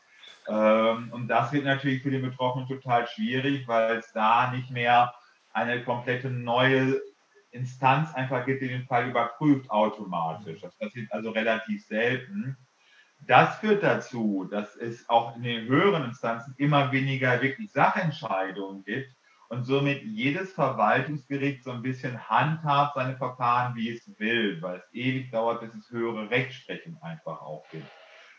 [0.49, 5.15] Ähm, und das wird natürlich für den Betroffenen total schwierig, weil es da nicht mehr
[5.53, 7.01] eine komplette neue
[7.53, 10.61] Instanz einfach gibt, die den Fall überprüft automatisch.
[10.61, 12.57] Das passiert also relativ selten.
[13.27, 19.15] Das führt dazu, dass es auch in den höheren Instanzen immer weniger wirklich Sachentscheidungen gibt,
[19.51, 24.95] und somit jedes Verwaltungsgericht so ein bisschen handhabt seine Verfahren, wie es will, weil es
[24.95, 27.91] ewig dauert, bis es höhere Rechtsprechung einfach auch gibt.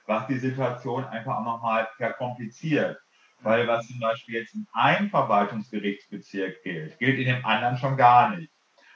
[0.08, 2.98] Was die Situation einfach auch nochmal verkompliziert.
[3.42, 8.36] Weil was zum Beispiel jetzt in einem Verwaltungsgerichtsbezirk gilt, gilt in dem anderen schon gar
[8.36, 8.52] nicht.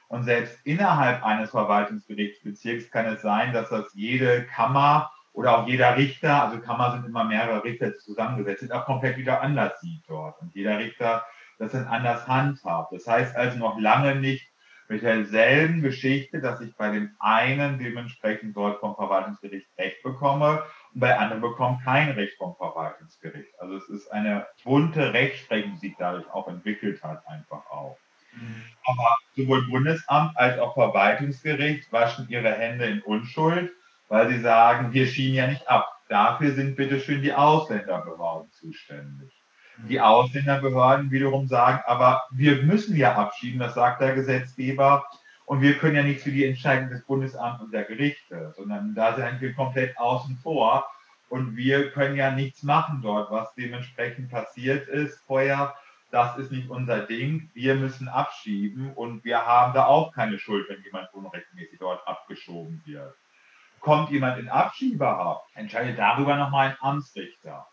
[0.08, 5.98] Und selbst innerhalb eines Verwaltungsgerichtsbezirks kann es sein, dass das jede Kammer oder auch jeder
[5.98, 10.40] Richter, also Kammer sind immer mehrere Richter zusammengesetzt, sind auch komplett wieder anders sieht dort.
[10.42, 11.26] Und jeder Richter
[11.60, 12.94] das dann anders handhabt.
[12.94, 14.48] Das heißt also noch lange nicht
[14.88, 20.64] mit derselben Geschichte, dass ich bei dem einen dementsprechend dort vom Verwaltungsgericht Recht bekomme
[20.94, 23.50] und bei anderen bekomme kein Recht vom Verwaltungsgericht.
[23.60, 27.98] Also es ist eine bunte Rechtsprechung, die sich dadurch auch entwickelt hat, einfach auch.
[28.34, 28.64] Mhm.
[28.86, 33.72] Aber sowohl Bundesamt als auch Verwaltungsgericht waschen ihre Hände in Unschuld,
[34.08, 35.92] weil sie sagen, wir schienen ja nicht ab.
[36.10, 39.32] Dafür sind bitteschön die Ausländerbehörden zuständig.
[39.78, 45.06] Die Ausländerbehörden wiederum sagen, aber wir müssen ja abschieben, das sagt der Gesetzgeber.
[45.46, 49.16] Und wir können ja nichts für die Entscheidung des Bundesamts und der Gerichte, sondern da
[49.16, 50.86] sind wir komplett außen vor.
[51.30, 55.76] Und wir können ja nichts machen dort, was dementsprechend passiert ist vorher.
[56.10, 57.50] Das ist nicht unser Ding.
[57.54, 62.82] Wir müssen abschieben und wir haben da auch keine Schuld, wenn jemand unrechtmäßig dort abgeschoben
[62.86, 63.14] wird.
[63.82, 67.68] Kommt jemand in Abschiebehaft, entscheidet darüber nochmal ein Amtsrichter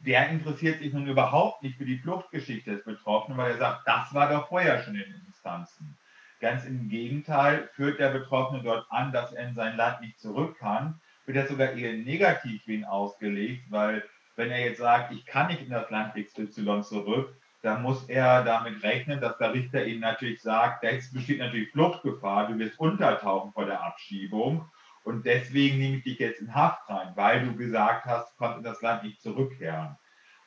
[0.00, 4.12] der interessiert sich nun überhaupt nicht für die Fluchtgeschichte des Betroffenen, weil er sagt, das
[4.14, 5.96] war doch vorher schon in den Instanzen.
[6.40, 10.58] Ganz im Gegenteil führt der Betroffene dort an, dass er in sein Land nicht zurück
[10.58, 14.04] kann, wird das sogar eher negativ für ihn ausgelegt, weil
[14.36, 18.44] wenn er jetzt sagt, ich kann nicht in das Land XY zurück, dann muss er
[18.44, 23.52] damit rechnen, dass der Richter ihm natürlich sagt, da besteht natürlich Fluchtgefahr, du wirst untertauchen
[23.52, 24.70] vor der Abschiebung
[25.06, 28.58] und deswegen nehme ich dich jetzt in Haft rein, weil du gesagt hast, du kannst
[28.58, 29.96] in das Land nicht zurückkehren.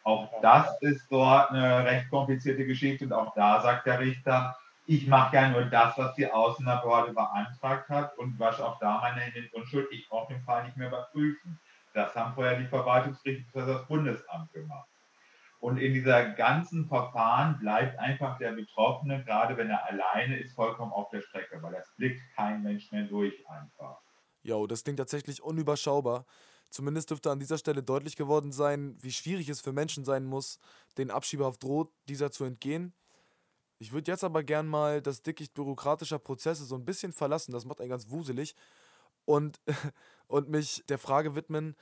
[0.04, 5.08] Auch das ist dort eine recht komplizierte Geschichte und auch da sagt der Richter, ich
[5.08, 9.39] mache ja nur das, was die Außenbehörde beantragt hat und wasche auch da meine Hände
[9.39, 9.88] in Unschuld.
[9.91, 11.58] Ich brauche den Fall nicht mehr überprüfen.
[11.93, 14.89] Das haben vorher die Verwaltungsgerichte für das Bundesamt gemacht.
[15.62, 20.91] Und in dieser ganzen Verfahren bleibt einfach der Betroffene, gerade wenn er alleine ist, vollkommen
[20.91, 24.00] auf der Strecke, weil das blickt kein Mensch mehr durch einfach.
[24.41, 26.25] Jo, das klingt tatsächlich unüberschaubar.
[26.69, 30.60] Zumindest dürfte an dieser Stelle deutlich geworden sein, wie schwierig es für Menschen sein muss,
[30.97, 32.93] den Abschiebehaft droht, dieser zu entgehen.
[33.80, 37.65] Ich würde jetzt aber gern mal das Dickicht bürokratischer Prozesse so ein bisschen verlassen, das
[37.65, 38.56] macht einen ganz wuselig,
[39.25, 39.60] und,
[40.28, 41.75] und mich der Frage widmen,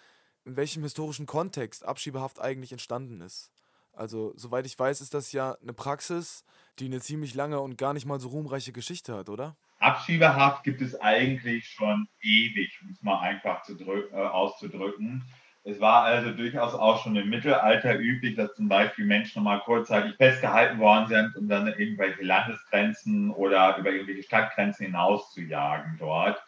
[0.46, 3.52] in welchem historischen Kontext Abschiebehaft eigentlich entstanden ist.
[3.98, 6.46] Also, soweit ich weiß, ist das ja eine Praxis,
[6.80, 9.56] die eine ziemlich lange und gar nicht mal so ruhmreiche Geschichte hat, oder?
[9.80, 15.24] Abschiebehaft gibt es eigentlich schon ewig, um es mal einfach äh, auszudrücken.
[15.64, 20.16] Es war also durchaus auch schon im Mittelalter üblich, dass zum Beispiel Menschen mal kurzzeitig
[20.16, 26.42] festgehalten worden sind, um dann irgendwelche Landesgrenzen oder über irgendwelche Stadtgrenzen hinaus zu jagen dort.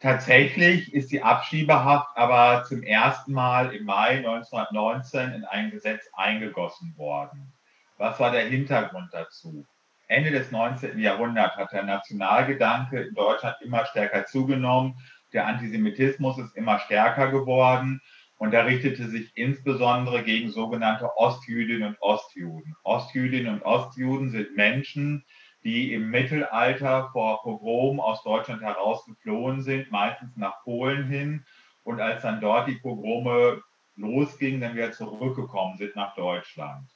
[0.00, 6.94] Tatsächlich ist die Abschiebehaft aber zum ersten Mal im Mai 1919 in ein Gesetz eingegossen
[6.96, 7.52] worden.
[7.98, 9.66] Was war der Hintergrund dazu?
[10.08, 10.98] Ende des 19.
[10.98, 14.94] Jahrhunderts hat der Nationalgedanke in Deutschland immer stärker zugenommen.
[15.34, 18.00] Der Antisemitismus ist immer stärker geworden.
[18.38, 22.74] Und er richtete sich insbesondere gegen sogenannte Ostjüdinnen und Ostjuden.
[22.84, 25.26] Ostjüdinnen und Ostjuden sind Menschen,
[25.64, 31.44] die im Mittelalter vor Pogrom aus Deutschland herausgeflohen sind, meistens nach Polen hin.
[31.84, 33.62] Und als dann dort die Pogrome
[33.96, 36.88] losgingen, dann wieder zurückgekommen sind nach Deutschland.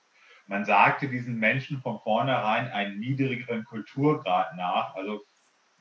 [0.46, 5.22] Man sagte diesen Menschen von vornherein einen niedrigeren Kulturgrad nach, also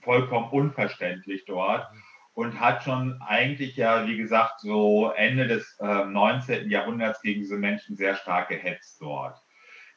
[0.01, 1.87] vollkommen unverständlich dort
[2.33, 6.69] und hat schon eigentlich ja, wie gesagt, so Ende des äh, 19.
[6.69, 9.42] Jahrhunderts gegen diese Menschen sehr stark gehetzt dort.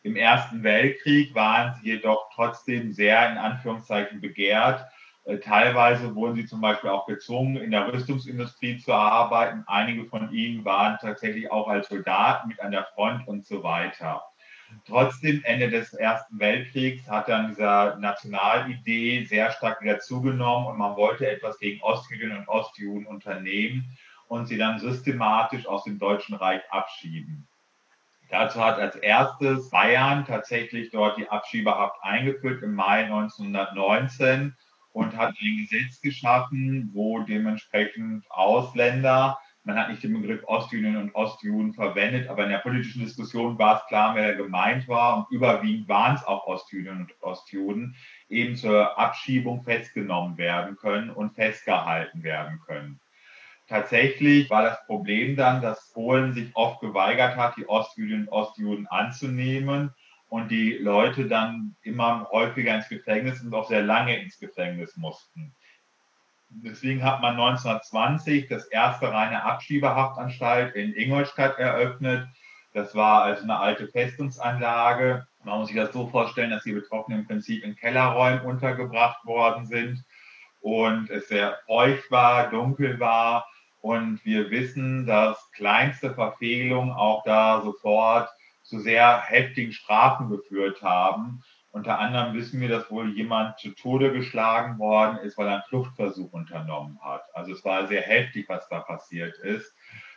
[0.03, 4.87] Im Ersten Weltkrieg waren sie jedoch trotzdem sehr in Anführungszeichen begehrt.
[5.25, 9.65] Äh, teilweise wurden sie zum Beispiel auch gezwungen, in der Rüstungsindustrie zu arbeiten.
[9.67, 14.23] Einige von ihnen waren tatsächlich auch als Soldaten mit an der Front und so weiter.
[14.85, 20.97] Trotzdem, Ende des Ersten Weltkriegs hat dann dieser Nationalidee sehr stark wieder zugenommen und man
[20.97, 23.97] wollte etwas gegen Ostjuden und Ostjuden unternehmen
[24.29, 27.47] und sie dann systematisch aus dem Deutschen Reich abschieben.
[28.31, 34.57] Dazu hat als erstes Bayern tatsächlich dort die Abschiebehaft eingeführt im Mai 1919
[34.93, 41.15] und hat ein Gesetz geschaffen, wo dementsprechend Ausländer man hat nicht den Begriff Ostjuden und
[41.17, 45.17] Ostjuden verwendet, aber in der politischen Diskussion war es klar, wer gemeint war.
[45.17, 47.97] Und überwiegend waren es auch Ostjuden und Ostjuden,
[48.29, 53.01] eben zur Abschiebung festgenommen werden können und festgehalten werden können.
[53.69, 58.87] Tatsächlich war das Problem dann, dass Polen sich oft geweigert hat, die Ostjuden und Ostjuden
[58.87, 59.93] anzunehmen
[60.29, 65.53] und die Leute dann immer häufiger ins Gefängnis und auch sehr lange ins Gefängnis mussten.
[66.49, 72.29] Deswegen hat man 1920 das erste reine Abschiebehaftanstalt in Ingolstadt eröffnet.
[72.73, 75.27] Das war also eine alte Festungsanlage.
[75.45, 79.67] Man muss sich das so vorstellen, dass die Betroffenen im Prinzip in Kellerräumen untergebracht worden
[79.67, 80.05] sind
[80.61, 83.47] und es sehr feucht war, dunkel war.
[83.87, 88.29] Und wir wissen, dass kleinste Verfehlungen auch da sofort
[88.65, 91.45] zu sehr heftigen Strafen geführt haben.
[91.71, 95.63] Unter anderem wissen wir, dass wohl jemand zu Tode geschlagen worden ist, weil er einen
[95.69, 97.23] Fluchtversuch unternommen hat.
[97.33, 99.73] Also es war sehr heftig, was da passiert ist.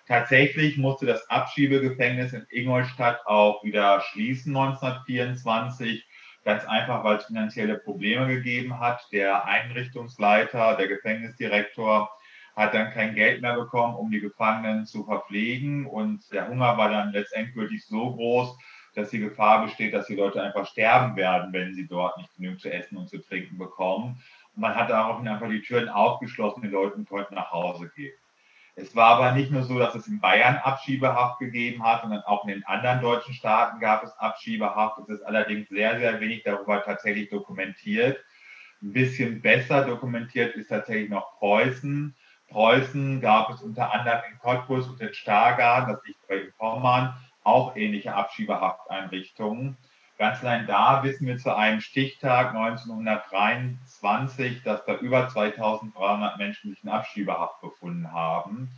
[0.08, 6.08] Tatsächlich musste das Abschiebegefängnis in Ingolstadt auch wieder schließen 1924.
[6.44, 9.06] Ganz einfach, weil es finanzielle Probleme gegeben hat.
[9.12, 12.10] Der Einrichtungsleiter, der Gefängnisdirektor
[12.60, 15.86] hat dann kein Geld mehr bekommen, um die Gefangenen zu verpflegen.
[15.86, 18.58] Und der Hunger war dann letztendgültig so groß,
[18.96, 22.60] dass die Gefahr besteht, dass die Leute einfach sterben werden, wenn sie dort nicht genügend
[22.60, 24.22] zu essen und zu trinken bekommen.
[24.56, 28.14] Und man hat daraufhin einfach die Türen aufgeschlossen, die Leute konnten nach Hause gehen.
[28.76, 32.44] Es war aber nicht nur so, dass es in Bayern Abschiebehaft gegeben hat, sondern auch
[32.44, 35.00] in den anderen deutschen Staaten gab es Abschiebehaft.
[35.00, 38.20] Es ist allerdings sehr, sehr wenig darüber tatsächlich dokumentiert.
[38.82, 42.16] Ein bisschen besser dokumentiert ist tatsächlich noch Preußen.
[42.50, 47.76] Preußen gab es unter anderem in Cottbus und in Stargard, das liegt bei Pommern, auch
[47.76, 49.78] ähnliche Abschiebehafteinrichtungen.
[50.18, 56.84] Ganz allein da wissen wir zu einem Stichtag 1923, dass da über 2300 Menschen sich
[56.84, 58.70] in Abschiebehaft befunden haben.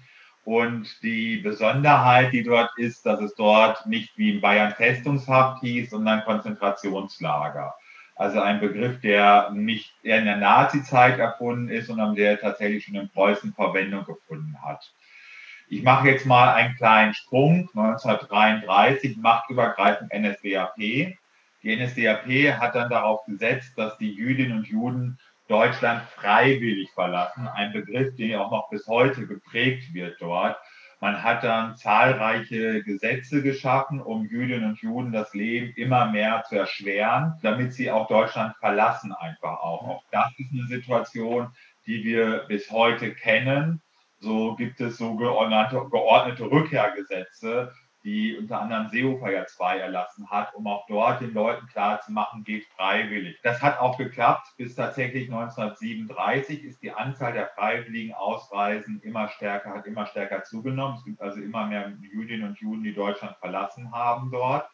[0.44, 5.92] Und die Besonderheit, die dort ist, dass es dort nicht wie in Bayern Festungshaft hieß,
[5.92, 7.74] sondern Konzentrationslager.
[8.22, 12.94] Also ein Begriff, der nicht eher in der Nazi-Zeit erfunden ist, sondern der tatsächlich schon
[12.94, 14.94] in Preußen Verwendung gefunden hat.
[15.70, 17.68] Ich mache jetzt mal einen kleinen Sprung.
[17.76, 20.78] 1933 machtübergreifend NSDAP.
[20.78, 21.18] Die
[21.64, 27.48] NSDAP hat dann darauf gesetzt, dass die Jüdinnen und Juden Deutschland freiwillig verlassen.
[27.48, 30.58] Ein Begriff, der auch noch bis heute geprägt wird dort.
[31.02, 36.58] Man hat dann zahlreiche Gesetze geschaffen, um Jüdinnen und Juden das Leben immer mehr zu
[36.58, 39.88] erschweren, damit sie auch Deutschland verlassen einfach auch.
[39.88, 41.50] Auch das ist eine Situation,
[41.88, 43.82] die wir bis heute kennen.
[44.20, 50.54] So gibt es so geordnete, geordnete Rückkehrgesetze, die unter anderem Seehofer ja zwei erlassen hat,
[50.56, 53.40] um auch dort den Leuten klarzumachen, geht freiwillig.
[53.44, 54.48] Das hat auch geklappt.
[54.58, 60.98] Bis tatsächlich 1937 ist die Anzahl der freiwilligen Ausreisen immer stärker, hat immer stärker zugenommen.
[60.98, 64.68] Es gibt also immer mehr Jüdinnen und Juden, die Deutschland verlassen haben dort.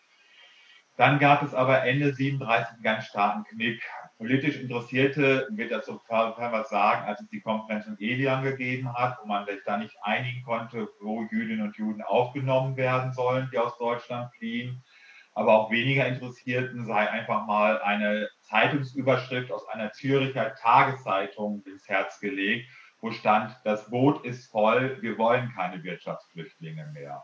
[0.95, 3.83] Dann gab es aber Ende 37 einen ganz starken Knick.
[4.17, 9.27] Politisch Interessierte wird sofort was sagen, als es die Konferenz in Evian gegeben hat, wo
[9.27, 13.77] man sich da nicht einigen konnte, wo Jüdinnen und Juden aufgenommen werden sollen, die aus
[13.77, 14.83] Deutschland fliehen.
[15.33, 22.19] Aber auch weniger Interessierten sei einfach mal eine Zeitungsüberschrift aus einer Züricher Tageszeitung ins Herz
[22.19, 22.67] gelegt,
[22.99, 27.23] wo stand, das Boot ist voll, wir wollen keine Wirtschaftsflüchtlinge mehr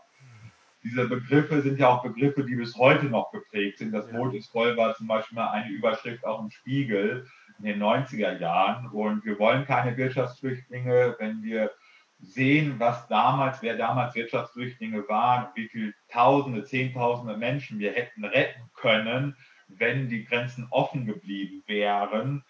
[0.84, 3.94] diese Begriffe sind ja auch Begriffe, die bis heute noch geprägt sind.
[3.94, 7.26] Das Boot ist voll war zum Beispiel mal eine Überschrift auch im Spiegel
[7.60, 8.88] in den 90er Jahren.
[8.88, 11.72] Und wir wollen keine Wirtschaftsflüchtlinge, wenn wir
[12.20, 18.62] sehen, was damals, wer damals Wirtschaftsflüchtlinge waren, wie viele Tausende, Zehntausende Menschen wir hätten retten
[18.76, 19.36] können,
[19.68, 22.44] wenn die Grenzen offen geblieben wären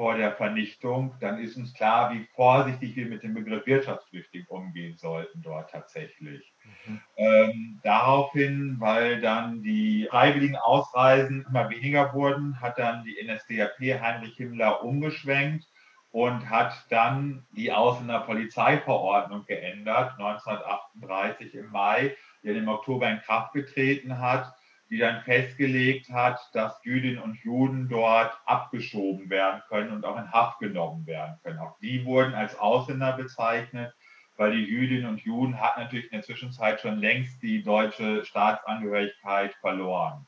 [0.00, 4.96] vor der Vernichtung, dann ist uns klar, wie vorsichtig wir mit dem Begriff Wirtschaftsflüchtling umgehen
[4.96, 6.54] sollten dort tatsächlich.
[6.86, 7.00] Mhm.
[7.18, 14.36] Ähm, daraufhin, weil dann die freiwilligen Ausreisen immer weniger wurden, hat dann die NSDAP Heinrich
[14.38, 15.68] Himmler umgeschwenkt
[16.12, 23.52] und hat dann die Ausländerpolizeiverordnung geändert, 1938 im Mai, die dann im Oktober in Kraft
[23.52, 24.50] getreten hat,
[24.90, 30.32] die dann festgelegt hat, dass Jüdinnen und Juden dort abgeschoben werden können und auch in
[30.32, 31.60] Haft genommen werden können.
[31.60, 33.94] Auch die wurden als Ausländer bezeichnet,
[34.36, 39.54] weil die Jüdinnen und Juden hatten natürlich in der Zwischenzeit schon längst die deutsche Staatsangehörigkeit
[39.60, 40.26] verloren.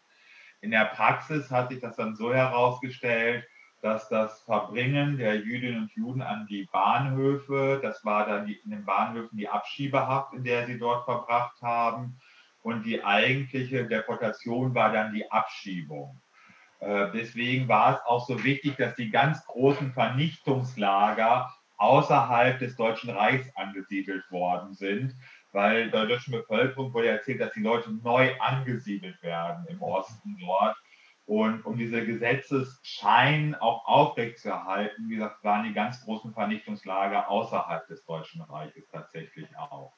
[0.60, 3.44] In der Praxis hat sich das dann so herausgestellt,
[3.80, 8.70] dass das Verbringen der Jüdinnen und Juden an die Bahnhöfe, das war dann die, in
[8.70, 12.20] den Bahnhöfen die Abschiebehaft, in der sie dort verbracht haben,
[12.62, 16.20] und die eigentliche Deportation war dann die Abschiebung.
[16.80, 23.10] Äh, deswegen war es auch so wichtig, dass die ganz großen Vernichtungslager außerhalb des Deutschen
[23.10, 25.14] Reichs angesiedelt worden sind,
[25.52, 30.76] weil der deutschen Bevölkerung wurde erzählt, dass die Leute neu angesiedelt werden im Osten dort
[31.24, 38.04] und um diese Gesetzesschein auch aufrechtzuerhalten, wie gesagt, waren die ganz großen Vernichtungslager außerhalb des
[38.04, 39.94] Deutschen Reiches tatsächlich auch.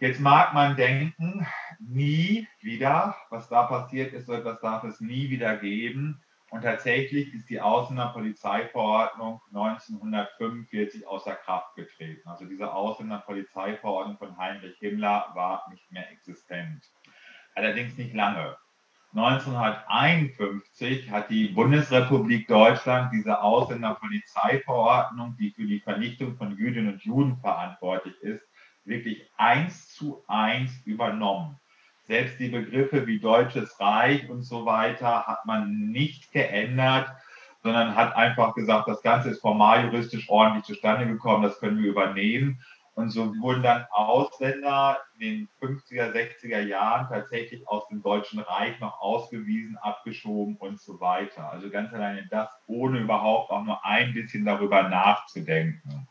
[0.00, 1.44] Jetzt mag man denken,
[1.80, 6.22] nie wieder, was da passiert ist, so etwas darf es nie wieder geben.
[6.50, 12.28] Und tatsächlich ist die Ausländerpolizeiverordnung 1945 außer Kraft getreten.
[12.28, 16.84] Also diese Ausländerpolizeiverordnung von Heinrich Himmler war nicht mehr existent.
[17.56, 18.56] Allerdings nicht lange.
[19.14, 27.36] 1951 hat die Bundesrepublik Deutschland diese Ausländerpolizeiverordnung, die für die Vernichtung von Jüdinnen und Juden
[27.38, 28.47] verantwortlich ist,
[28.88, 31.58] wirklich eins zu eins übernommen.
[32.04, 37.10] Selbst die Begriffe wie Deutsches Reich und so weiter hat man nicht geändert,
[37.62, 41.90] sondern hat einfach gesagt, das Ganze ist formal juristisch ordentlich zustande gekommen, das können wir
[41.90, 42.62] übernehmen.
[42.94, 48.80] Und so wurden dann Ausländer in den 50er, 60er Jahren tatsächlich aus dem Deutschen Reich
[48.80, 51.52] noch ausgewiesen, abgeschoben und so weiter.
[51.52, 56.08] Also ganz alleine das, ohne überhaupt auch nur ein bisschen darüber nachzudenken.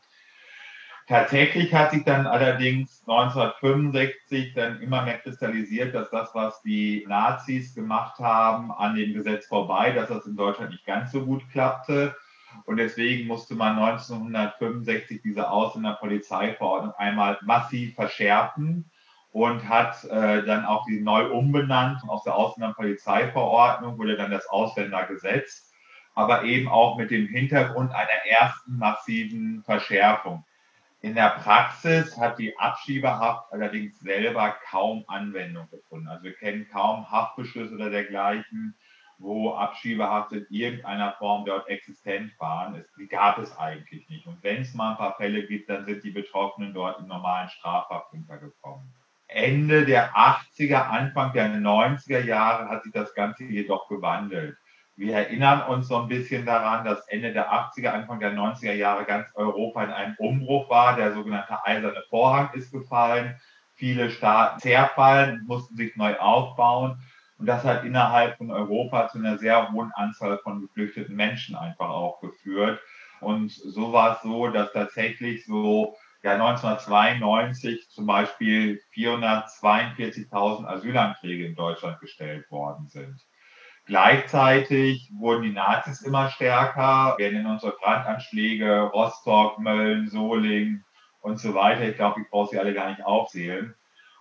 [1.08, 7.74] Tatsächlich hat sich dann allerdings 1965 dann immer mehr kristallisiert, dass das, was die Nazis
[7.74, 12.14] gemacht haben, an dem Gesetz vorbei, dass das in Deutschland nicht ganz so gut klappte
[12.64, 18.90] und deswegen musste man 1965 diese Ausländerpolizeiverordnung einmal massiv verschärfen
[19.32, 22.02] und hat äh, dann auch die neu umbenannt.
[22.08, 25.72] Aus der Ausländerpolizeiverordnung wurde dann das Ausländergesetz,
[26.14, 30.44] aber eben auch mit dem Hintergrund einer ersten massiven Verschärfung.
[31.00, 36.08] In der Praxis hat die Abschiebehaft allerdings selber kaum Anwendung gefunden.
[36.08, 38.76] Also wir kennen kaum Haftbeschlüsse oder dergleichen,
[39.18, 42.74] wo Abschiebehaft in irgendeiner Form dort existent waren.
[42.74, 44.26] Es, die gab es eigentlich nicht.
[44.26, 47.48] Und wenn es mal ein paar Fälle gibt, dann sind die Betroffenen dort in normalen
[47.48, 48.92] Strafhaft untergekommen.
[49.28, 54.56] Ende der 80er, Anfang der 90er Jahre hat sich das Ganze jedoch gewandelt.
[54.98, 59.04] Wir erinnern uns so ein bisschen daran, dass Ende der 80er, Anfang der 90er Jahre
[59.04, 60.96] ganz Europa in einem Umbruch war.
[60.96, 63.36] Der sogenannte eiserne Vorhang ist gefallen.
[63.74, 67.00] Viele Staaten zerfallen, mussten sich neu aufbauen.
[67.38, 71.90] Und das hat innerhalb von Europa zu einer sehr hohen Anzahl von geflüchteten Menschen einfach
[71.90, 72.80] auch geführt.
[73.20, 81.54] Und so war es so, dass tatsächlich so ja, 1992 zum Beispiel 442.000 Asylanträge in
[81.54, 83.27] Deutschland gestellt worden sind.
[83.88, 87.14] Gleichzeitig wurden die Nazis immer stärker.
[87.16, 90.84] Wir nennen unsere Brandanschläge Rostock, Mölln, Solingen
[91.22, 91.88] und so weiter.
[91.88, 93.74] Ich glaube, ich brauche sie alle gar nicht aufzählen.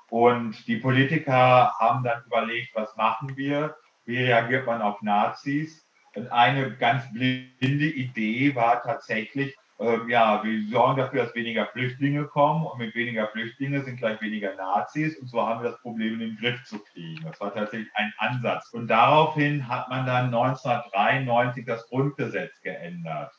[0.09, 3.75] Und die Politiker haben dann überlegt, was machen wir?
[4.05, 5.85] Wie reagiert man auf Nazis?
[6.15, 12.25] Und eine ganz blinde Idee war tatsächlich, ähm, ja, wir sorgen dafür, dass weniger Flüchtlinge
[12.25, 16.13] kommen und mit weniger Flüchtlinge sind gleich weniger Nazis und so haben wir das Problem
[16.15, 17.23] in den Griff zu kriegen.
[17.23, 18.69] Das war tatsächlich ein Ansatz.
[18.73, 23.31] Und daraufhin hat man dann 1993 das Grundgesetz geändert.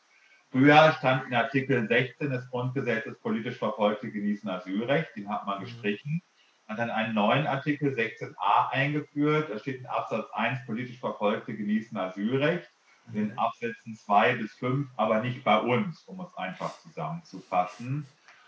[0.51, 5.65] Früher stand in Artikel 16 des Grundgesetzes politisch Verfolgte genießen Asylrecht, den hat man mhm.
[5.65, 6.21] gestrichen
[6.69, 9.49] hat dann einen neuen Artikel 16a eingeführt.
[9.49, 12.69] Da steht in Absatz 1, politisch Verfolgte genießen Asylrecht.
[13.13, 13.39] In mhm.
[13.39, 18.05] Absätzen 2 bis 5, aber nicht bei uns, um es einfach zusammenzufassen.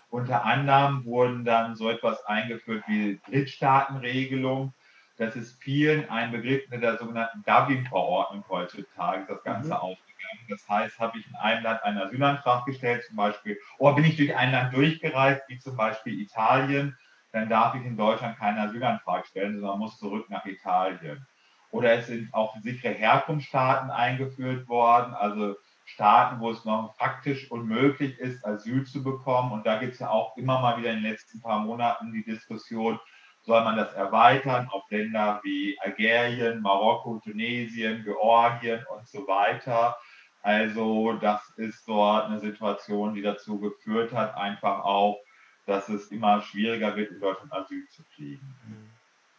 [0.10, 4.74] Unter anderem wurden dann so etwas eingeführt wie Drittstaatenregelung.
[5.18, 9.76] Das ist vielen ein Begriff in der sogenannten Dublin-Verordnung heutzutage, das Ganze mhm.
[9.76, 14.06] aufgegangen Das heißt, habe ich in einem Land einen Asylantrag gestellt, zum Beispiel, oder bin
[14.06, 16.98] ich durch ein Land durchgereist, wie zum Beispiel Italien,
[17.32, 21.26] dann darf ich in Deutschland keinen Asylantrag stellen, sondern muss zurück nach Italien.
[21.72, 25.56] Oder es sind auch sichere Herkunftsstaaten eingeführt worden, also
[25.86, 29.52] Staaten, wo es noch faktisch unmöglich ist, Asyl zu bekommen.
[29.52, 32.24] Und da gibt es ja auch immer mal wieder in den letzten paar Monaten die
[32.24, 33.00] Diskussion,
[33.44, 39.98] soll man das erweitern auf Länder wie Algerien, Marokko, Tunesien, Georgien und so weiter.
[40.44, 45.20] Also das ist dort eine Situation, die dazu geführt hat, einfach auch,
[45.66, 48.56] dass es immer schwieriger wird, in Deutschland Asyl zu kriegen.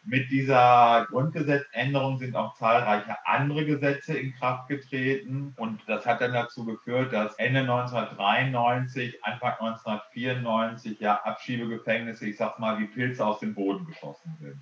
[0.05, 6.33] Mit dieser Grundgesetzänderung sind auch zahlreiche andere Gesetze in Kraft getreten und das hat dann
[6.33, 13.39] dazu geführt, dass Ende 1993, Anfang 1994 ja Abschiebegefängnisse, ich sag mal, wie Pilze aus
[13.39, 14.61] dem Boden geschossen sind.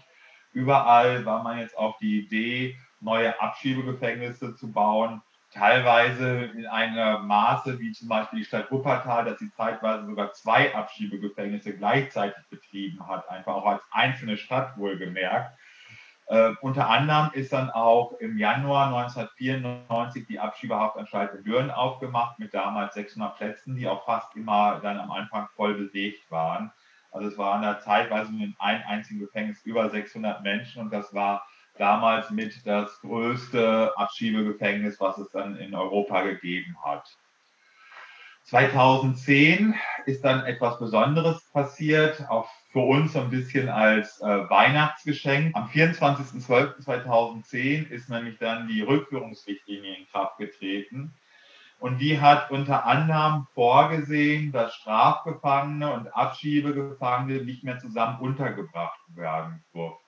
[0.53, 7.79] Überall war man jetzt auf die Idee, neue Abschiebegefängnisse zu bauen teilweise in einem Maße
[7.79, 13.29] wie zum Beispiel die Stadt Wuppertal, dass sie zeitweise sogar zwei Abschiebegefängnisse gleichzeitig betrieben hat,
[13.29, 15.57] einfach auch als einzelne Stadt wohlgemerkt.
[16.27, 22.53] Äh, unter anderem ist dann auch im Januar 1994 die Abschiebehaftanstalt in Düren aufgemacht mit
[22.53, 26.71] damals 600 Plätzen, die auch fast immer dann am Anfang voll belegt waren.
[27.11, 31.45] Also es waren da zeitweise in einem einzigen Gefängnis über 600 Menschen und das war
[31.77, 37.17] damals mit das größte Abschiebegefängnis, was es dann in Europa gegeben hat.
[38.43, 39.73] 2010
[40.05, 45.55] ist dann etwas Besonderes passiert, auch für uns ein bisschen als äh, Weihnachtsgeschenk.
[45.55, 51.13] Am 24.12.2010 ist nämlich dann die Rückführungsrichtlinie in Kraft getreten.
[51.79, 59.63] Und die hat unter anderem vorgesehen, dass Strafgefangene und Abschiebegefangene nicht mehr zusammen untergebracht werden
[59.73, 60.00] durften.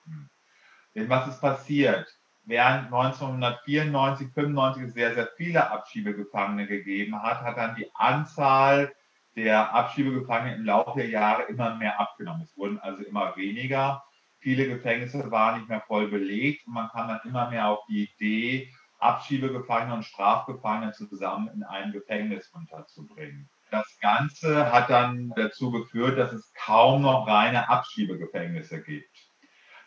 [0.94, 2.06] Denn was ist passiert?
[2.46, 8.92] Während 1994, 95 sehr, sehr viele Abschiebegefangene gegeben hat, hat dann die Anzahl
[9.34, 12.42] der Abschiebegefangenen im Laufe der Jahre immer mehr abgenommen.
[12.42, 14.04] Es wurden also immer weniger.
[14.38, 18.04] Viele Gefängnisse waren nicht mehr voll belegt und man kam dann immer mehr auf die
[18.04, 23.48] Idee, Abschiebegefangene und Strafgefangene zusammen in ein Gefängnis unterzubringen.
[23.70, 29.08] Das Ganze hat dann dazu geführt, dass es kaum noch reine Abschiebegefängnisse gibt.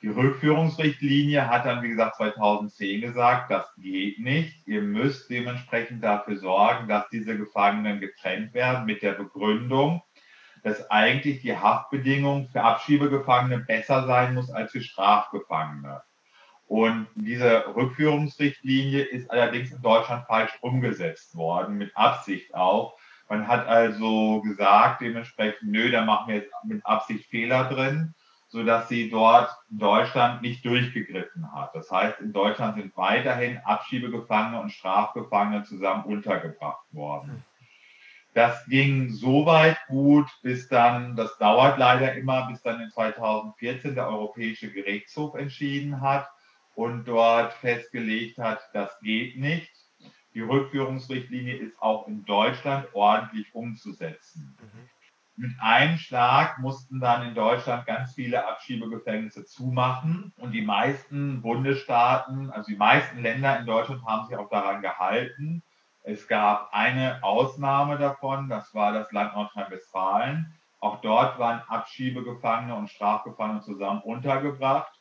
[0.03, 4.67] Die Rückführungsrichtlinie hat dann, wie gesagt, 2010 gesagt, das geht nicht.
[4.67, 10.03] Ihr müsst dementsprechend dafür sorgen, dass diese Gefangenen getrennt werden mit der Begründung,
[10.63, 16.03] dass eigentlich die Haftbedingung für Abschiebegefangene besser sein muss als für Strafgefangene.
[16.67, 22.99] Und diese Rückführungsrichtlinie ist allerdings in Deutschland falsch umgesetzt worden, mit Absicht auch.
[23.29, 28.13] Man hat also gesagt, dementsprechend, nö, da machen wir jetzt mit Absicht Fehler drin
[28.47, 31.75] sodass sie dort Deutschland nicht durchgegriffen hat.
[31.75, 37.43] Das heißt, in Deutschland sind weiterhin Abschiebegefangene und Strafgefangene zusammen untergebracht worden.
[38.33, 43.95] Das ging so weit gut, bis dann, das dauert leider immer, bis dann in 2014
[43.95, 46.29] der Europäische Gerichtshof entschieden hat
[46.75, 49.71] und dort festgelegt hat, das geht nicht.
[50.35, 54.55] Die Rückführungsrichtlinie ist auch in Deutschland ordentlich umzusetzen.
[54.61, 54.89] Mhm.
[55.39, 62.49] Mit einem Schlag mussten dann in Deutschland ganz viele Abschiebegefängnisse zumachen und die meisten Bundesstaaten,
[62.49, 65.61] also die meisten Länder in Deutschland haben sich auch daran gehalten.
[66.01, 70.55] Es gab eine Ausnahme davon, das war das Land Nordrhein-Westfalen.
[70.79, 74.91] Auch dort waren Abschiebegefangene und Strafgefangene zusammen untergebracht.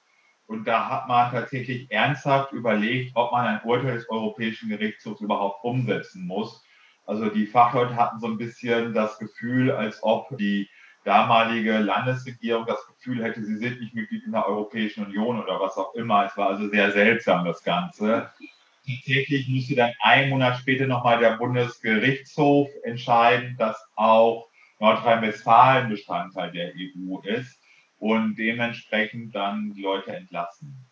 [0.47, 5.65] Und da hat man tatsächlich ernsthaft überlegt, ob man ein Urteil des Europäischen Gerichtshofs überhaupt
[5.65, 6.63] umsetzen muss.
[7.07, 10.69] Also die Fachleute hatten so ein bisschen das Gefühl, als ob die
[11.05, 15.77] damalige Landesregierung das Gefühl hätte, sie sind nicht Mitglied in der Europäischen Union oder was
[15.77, 16.27] auch immer.
[16.27, 18.31] Es war also sehr seltsam, das Ganze.
[18.85, 24.49] Tatsächlich musste dann einen Monat später nochmal der Bundesgerichtshof entscheiden, dass auch
[24.81, 27.61] Nordrhein-Westfalen Bestandteil der EU ist
[27.99, 30.87] und dementsprechend dann die Leute entlassen.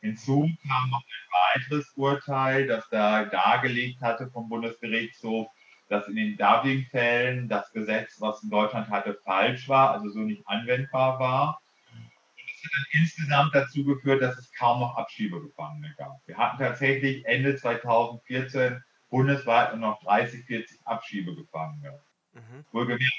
[0.00, 5.48] Hinzu kam noch ein weiteres Urteil, das da dargelegt hatte vom Bundesgerichtshof,
[5.88, 10.46] dass in den Dublin-Fällen das Gesetz, was in Deutschland hatte, falsch war, also so nicht
[10.46, 11.60] anwendbar war.
[11.92, 12.10] Und
[12.46, 16.20] das hat dann insgesamt dazu geführt, dass es kaum noch Abschiebegefangene gab.
[16.26, 22.00] Wir hatten tatsächlich Ende 2014 bundesweit nur noch 30, 40 Abschiebegefangene.
[22.34, 22.64] Mhm.
[22.72, 23.14] Wohlgemerkt,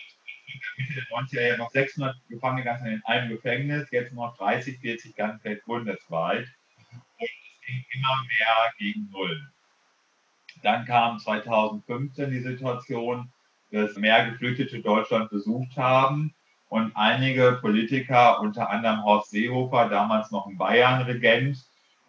[0.78, 4.80] Mitte der 90er Jahre noch 600 Gefangene ganz in einem Gefängnis, jetzt nur noch 30,
[4.80, 6.47] 40 ganz bundesweit.
[7.17, 9.51] Und es ging immer mehr gegen Null.
[10.64, 13.32] Dann kam 2015 die Situation,
[13.72, 16.34] dass mehr Geflüchtete Deutschland besucht haben
[16.70, 21.57] und einige Politiker, unter anderem Horst Seehofer, damals noch ein Bayern-Regent,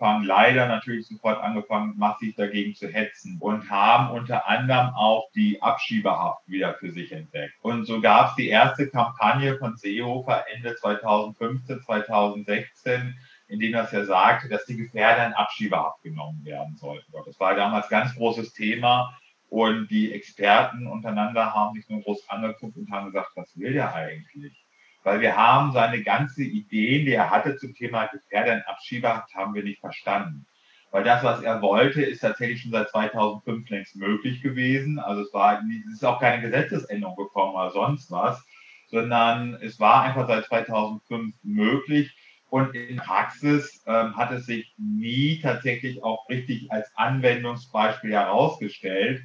[0.01, 5.61] angefangen, leider natürlich sofort angefangen, massiv dagegen zu hetzen und haben unter anderem auch die
[5.63, 7.55] Abschiebehaft wieder für sich entdeckt.
[7.63, 13.19] Und so gab es die erste Kampagne von Seehofer Ende 2015, 2016,
[13.51, 17.13] in dem das ja sagte, dass die Gefährder in Abschiebehaft genommen werden sollten.
[17.27, 19.17] Das war damals ganz großes Thema.
[19.49, 23.93] Und die Experten untereinander haben sich nur groß angeguckt und haben gesagt, was will der
[23.95, 24.65] eigentlich?
[25.03, 29.55] weil wir haben seine ganze Idee, die er hatte zum Thema Gefährder in Abschiebehaft, haben
[29.55, 30.47] wir nicht verstanden.
[30.91, 34.99] Weil das, was er wollte, ist tatsächlich schon seit 2005 längst möglich gewesen.
[34.99, 38.45] Also es war, es ist auch keine Gesetzesänderung gekommen oder sonst was,
[38.89, 42.13] sondern es war einfach seit 2005 möglich.
[42.51, 49.23] Und in Praxis ähm, hat es sich nie tatsächlich auch richtig als Anwendungsbeispiel herausgestellt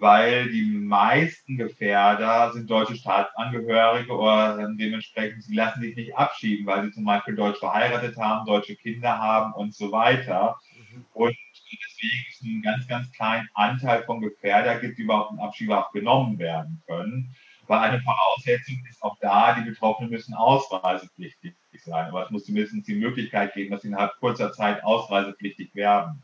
[0.00, 6.84] weil die meisten Gefährder sind deutsche Staatsangehörige oder dementsprechend, sie lassen sich nicht abschieben, weil
[6.84, 10.58] sie zum Beispiel deutsch verheiratet haben, deutsche Kinder haben und so weiter.
[10.92, 11.04] Mhm.
[11.14, 11.36] Und
[11.72, 16.38] deswegen ist ein ganz, ganz kleinen Anteil von Gefährder gibt, die überhaupt in Abschiebehaft genommen
[16.38, 17.34] werden können.
[17.66, 22.08] Weil eine Voraussetzung ist auch da, die Betroffenen müssen ausreisepflichtig sein.
[22.08, 26.22] Aber es muss zumindest die Möglichkeit geben, dass sie innerhalb kurzer Zeit ausreisepflichtig werden.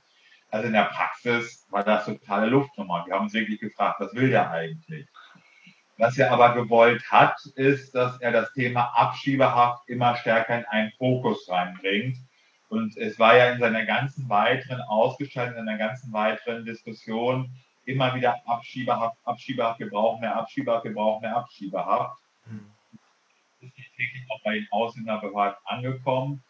[0.51, 3.05] Also in der Praxis war das totale Luftnummer.
[3.07, 5.07] Wir haben uns wirklich gefragt, was will der eigentlich?
[5.97, 10.93] Was er aber gewollt hat, ist, dass er das Thema Abschiebehaft immer stärker in einen
[10.99, 12.19] Fokus reinbringt.
[12.69, 17.51] Und es war ja in seiner ganzen weiteren Ausgestaltung, in seiner ganzen weiteren Diskussion
[17.85, 22.19] immer wieder Abschiebehaft, Abschiebehaft, wir brauchen mehr Abschiebehaft, wir brauchen mehr Abschiebehaft.
[23.97, 26.43] Wirklich auch bei den Ausländerbehörden angekommen.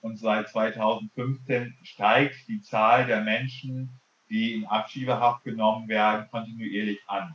[0.00, 7.34] Und seit 2015 steigt die Zahl der Menschen, die in Abschiebehaft genommen werden, kontinuierlich an.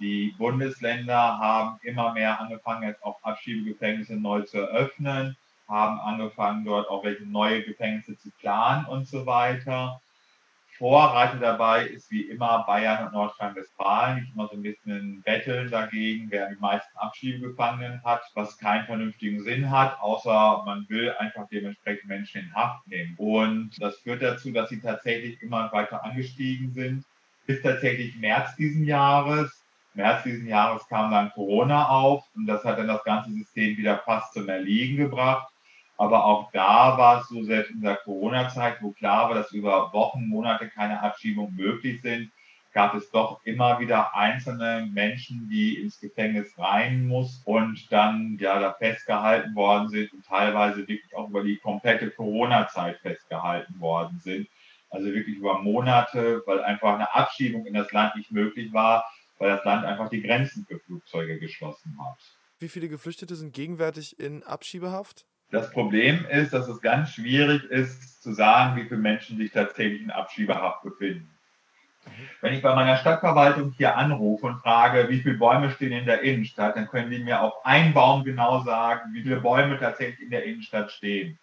[0.00, 5.36] Die Bundesländer haben immer mehr angefangen, jetzt auch Abschiebegefängnisse neu zu eröffnen,
[5.68, 10.00] haben angefangen, dort auch welche neue Gefängnisse zu planen und so weiter.
[10.80, 14.24] Vorreiter dabei ist wie immer Bayern und Nordrhein-Westfalen.
[14.24, 19.42] Ich immer so ein bisschen betteln dagegen, wer die meisten Abschiebegefangenen hat, was keinen vernünftigen
[19.42, 23.14] Sinn hat, außer man will einfach dementsprechend Menschen in Haft nehmen.
[23.18, 27.04] Und das führt dazu, dass sie tatsächlich immer weiter angestiegen sind.
[27.44, 29.62] Bis tatsächlich März diesen Jahres.
[29.92, 33.98] März diesen Jahres kam dann Corona auf und das hat dann das ganze System wieder
[33.98, 35.52] fast zum Erliegen gebracht.
[36.00, 39.92] Aber auch da war es so, selbst in der Corona-Zeit, wo klar war, dass über
[39.92, 42.32] Wochen, Monate keine Abschiebungen möglich sind,
[42.72, 48.58] gab es doch immer wieder einzelne Menschen, die ins Gefängnis rein muss und dann ja
[48.58, 54.48] da festgehalten worden sind und teilweise wirklich auch über die komplette Corona-Zeit festgehalten worden sind.
[54.88, 59.04] Also wirklich über Monate, weil einfach eine Abschiebung in das Land nicht möglich war,
[59.38, 62.16] weil das Land einfach die Grenzen für Flugzeuge geschlossen hat.
[62.58, 65.26] Wie viele Geflüchtete sind gegenwärtig in Abschiebehaft?
[65.50, 70.02] Das Problem ist, dass es ganz schwierig ist zu sagen, wie viele Menschen sich tatsächlich
[70.02, 71.28] in Abschiebehaft befinden.
[72.40, 76.22] Wenn ich bei meiner Stadtverwaltung hier anrufe und frage, wie viele Bäume stehen in der
[76.22, 80.30] Innenstadt, dann können die mir auf einen Baum genau sagen, wie viele Bäume tatsächlich in
[80.30, 81.38] der Innenstadt stehen.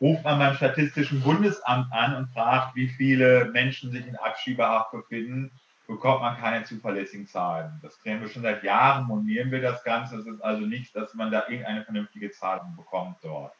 [0.00, 5.52] Ruft man beim Statistischen Bundesamt an und fragt, wie viele Menschen sich in Abschiebehaft befinden,
[5.86, 7.78] bekommt man keine zuverlässigen Zahlen.
[7.82, 10.16] Das kennen wir schon seit Jahren, monieren wir das Ganze.
[10.16, 13.52] Es ist also nicht, dass man da irgendeine vernünftige Zahl bekommt dort.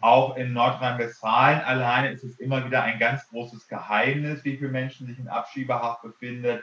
[0.00, 5.06] Auch in Nordrhein-Westfalen alleine ist es immer wieder ein ganz großes Geheimnis, wie viele Menschen
[5.06, 6.60] sich in Abschiebehaft befinden.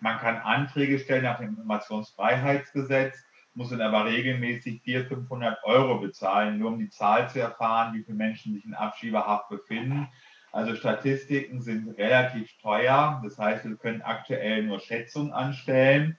[0.00, 3.24] Man kann Anträge stellen nach dem Informationsfreiheitsgesetz,
[3.54, 8.04] muss dann aber regelmäßig 400, 500 Euro bezahlen, nur um die Zahl zu erfahren, wie
[8.04, 10.08] viele Menschen sich in Abschiebehaft befinden.
[10.56, 13.20] Also Statistiken sind relativ teuer.
[13.22, 16.18] Das heißt, wir können aktuell nur Schätzungen anstellen.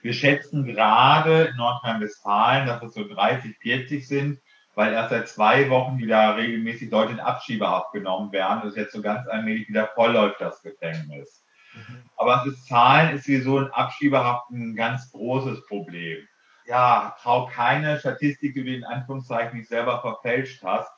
[0.00, 4.40] Wir schätzen gerade in Nordrhein-Westfalen, dass es so 30, 40 sind,
[4.74, 8.60] weil erst seit zwei Wochen wieder regelmäßig Leute in Abschiebehaft genommen werden.
[8.62, 11.44] Das ist jetzt so ganz allmählich wieder vollläuft, das Gefängnis.
[11.74, 12.02] Mhm.
[12.16, 16.26] Aber das Zahlen ist sowieso in Abschiebehaft ein ganz großes Problem.
[16.64, 20.90] Ja, trau keine Statistik, die du in Anführungszeichen nicht selber verfälscht hast.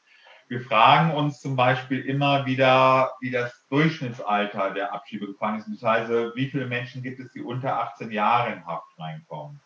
[0.52, 5.82] Wir fragen uns zum Beispiel immer wieder, wie das Durchschnittsalter der Abschiebegefangenen ist.
[5.82, 9.62] Heißt, wie viele Menschen gibt es, die unter 18 Jahre in Haft reinkommen?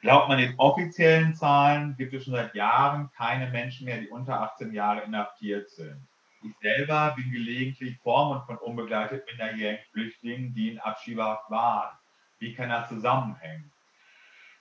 [0.00, 4.40] Glaubt man den offiziellen Zahlen, gibt es schon seit Jahren keine Menschen mehr, die unter
[4.40, 6.08] 18 Jahre inhaftiert sind.
[6.42, 11.94] Ich selber bin gelegentlich Vormund von unbegleiteten minderjährigen Flüchtlingen, die in Abschiebehaft waren.
[12.38, 13.70] Wie kann das zusammenhängen?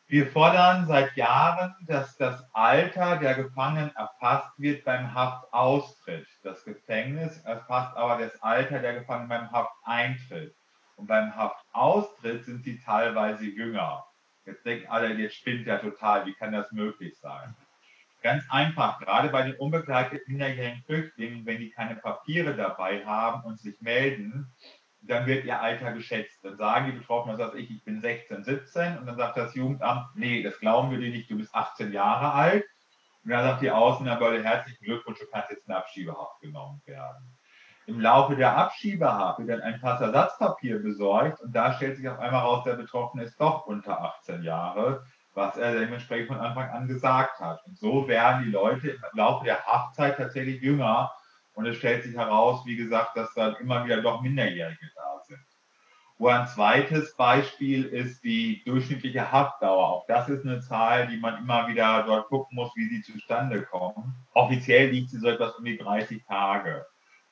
[0.10, 6.26] Wir fordern seit Jahren, dass das Alter der Gefangenen erfasst wird beim Haftaustritt.
[6.44, 10.56] Das Gefängnis erfasst aber das Alter der Gefangenen beim Hafteintritt.
[10.96, 14.06] Und beim Haftaustritt sind sie teilweise jünger.
[14.46, 17.54] Jetzt denken alle, jetzt spinnt ja total, wie kann das möglich sein?
[18.22, 23.60] Ganz einfach, gerade bei den unbegleiteten minderjährigen Flüchtlingen, wenn die keine Papiere dabei haben und
[23.60, 24.54] sich melden,
[25.02, 26.44] dann wird ihr Alter geschätzt.
[26.44, 30.08] Dann sagen die Betroffenen, was ich, ich bin 16, 17 und dann sagt das Jugendamt,
[30.16, 32.66] nee, das glauben wir dir nicht, du bist 18 Jahre alt.
[33.24, 37.38] Und dann sagt die Außenbehörde, herzlichen Glückwunsch, du kannst jetzt in Abschiebehaft genommen werden.
[37.86, 42.42] Im Laufe der Abschiebehaft wird dann ein Passersatzpapier besorgt und da stellt sich auf einmal
[42.42, 47.40] raus, der Betroffene ist doch unter 18 Jahre, was er dementsprechend von Anfang an gesagt
[47.40, 47.66] hat.
[47.66, 51.12] Und so werden die Leute im Laufe der Haftzeit tatsächlich jünger
[51.58, 55.40] und es stellt sich heraus, wie gesagt, dass dann immer wieder doch Minderjährige da sind.
[56.20, 59.88] Wo ein zweites Beispiel ist die durchschnittliche Haftdauer.
[59.90, 63.64] Auch das ist eine Zahl, die man immer wieder dort gucken muss, wie sie zustande
[63.64, 64.14] kommen.
[64.34, 66.86] Offiziell liegt sie so etwas um die 30 Tage.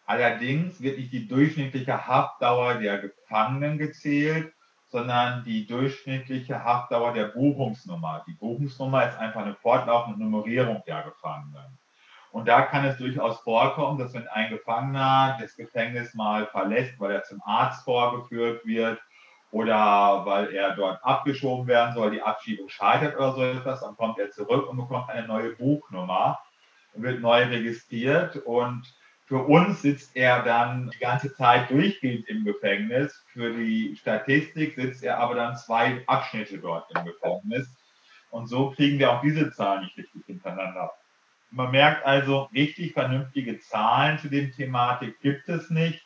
[0.07, 4.51] Allerdings wird nicht die durchschnittliche Haftdauer der Gefangenen gezählt,
[4.89, 8.23] sondern die durchschnittliche Haftdauer der Buchungsnummer.
[8.28, 11.78] Die Buchungsnummer ist einfach eine fortlaufende Nummerierung der Gefangenen.
[12.36, 17.11] Und da kann es durchaus vorkommen, dass wenn ein Gefangener das Gefängnis mal verlässt, weil
[17.11, 18.99] er zum Arzt vorgeführt wird
[19.51, 24.19] oder weil er dort abgeschoben werden soll, die Abschiebung scheitert oder so etwas, dann kommt
[24.19, 26.38] er zurück und bekommt eine neue Buchnummer
[26.91, 28.36] und wird neu registriert.
[28.36, 28.83] Und
[29.27, 33.23] für uns sitzt er dann die ganze Zeit durchgehend im Gefängnis.
[33.31, 37.73] Für die Statistik sitzt er aber dann zwei Abschnitte dort im Gefängnis.
[38.29, 40.91] Und so kriegen wir auch diese Zahlen nicht richtig hintereinander.
[41.55, 46.05] Man merkt also, richtig vernünftige Zahlen zu dem Thematik gibt es nicht.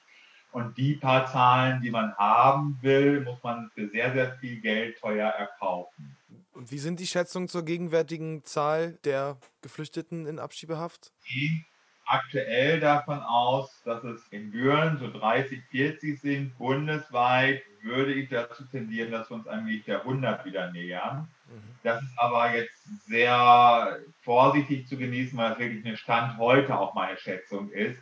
[0.52, 5.00] Und die paar Zahlen, die man haben will, muss man für sehr, sehr viel Geld
[5.00, 6.16] teuer erkaufen.
[6.54, 11.14] Und wie sind die Schätzungen zur gegenwärtigen Zahl der Geflüchteten in Abschiebehaft?
[11.28, 11.66] Die
[12.10, 16.58] aktuell davon aus, dass es in Büren so 30, 40 sind.
[16.58, 21.28] Bundesweit würde ich dazu tendieren, dass wir uns eigentlich der 100 wieder nähern.
[21.48, 21.62] Mhm.
[21.84, 26.96] Das ist aber jetzt sehr vorsichtig zu genießen, weil es wirklich ein Stand heute auch
[26.96, 28.02] meine Schätzung ist.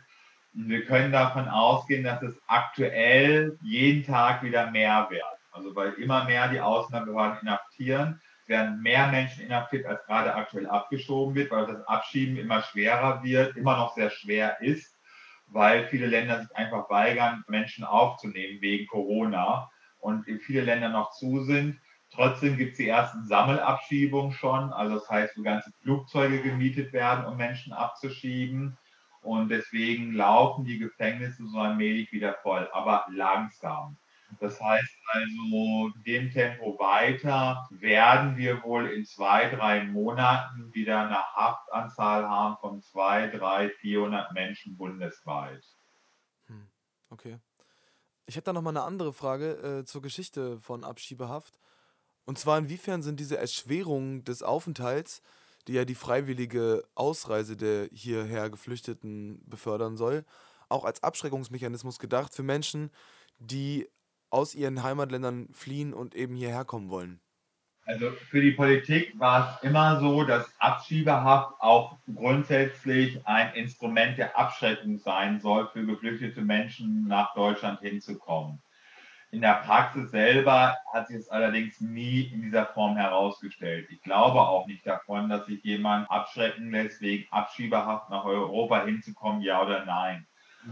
[0.54, 5.22] Und wir können davon ausgehen, dass es aktuell jeden Tag wieder mehr wird.
[5.52, 11.34] Also weil immer mehr die Außenbehörden inhaftieren werden mehr Menschen inhaftiert, als gerade aktuell abgeschoben
[11.34, 14.98] wird, weil das Abschieben immer schwerer wird, immer noch sehr schwer ist,
[15.46, 21.44] weil viele Länder sich einfach weigern, Menschen aufzunehmen wegen Corona und viele Länder noch zu
[21.44, 21.78] sind.
[22.10, 27.26] Trotzdem gibt es die ersten Sammelabschiebungen schon, also das heißt, wo ganze Flugzeuge gemietet werden,
[27.26, 28.78] um Menschen abzuschieben.
[29.20, 33.98] Und deswegen laufen die Gefängnisse so allmählich wieder voll, aber langsam.
[34.40, 41.18] Das heißt also, dem Tempo weiter werden wir wohl in zwei, drei Monaten wieder eine
[41.34, 45.64] Haftanzahl haben von zwei, drei, 400 Menschen bundesweit.
[46.46, 46.68] Hm,
[47.10, 47.38] okay.
[48.26, 51.58] Ich hätte da nochmal eine andere Frage äh, zur Geschichte von Abschiebehaft.
[52.24, 55.22] Und zwar, inwiefern sind diese Erschwerungen des Aufenthalts,
[55.66, 60.24] die ja die freiwillige Ausreise der hierher Geflüchteten befördern soll,
[60.68, 62.90] auch als Abschreckungsmechanismus gedacht für Menschen,
[63.38, 63.88] die
[64.30, 67.20] aus ihren Heimatländern fliehen und eben hierher kommen wollen?
[67.86, 74.38] Also für die Politik war es immer so, dass Abschiebehaft auch grundsätzlich ein Instrument der
[74.38, 78.60] Abschreckung sein soll, für geflüchtete Menschen nach Deutschland hinzukommen.
[79.30, 83.86] In der Praxis selber hat sich es allerdings nie in dieser Form herausgestellt.
[83.90, 89.40] Ich glaube auch nicht davon, dass sich jemand abschrecken lässt, wegen Abschiebehaft nach Europa hinzukommen,
[89.40, 90.26] ja oder nein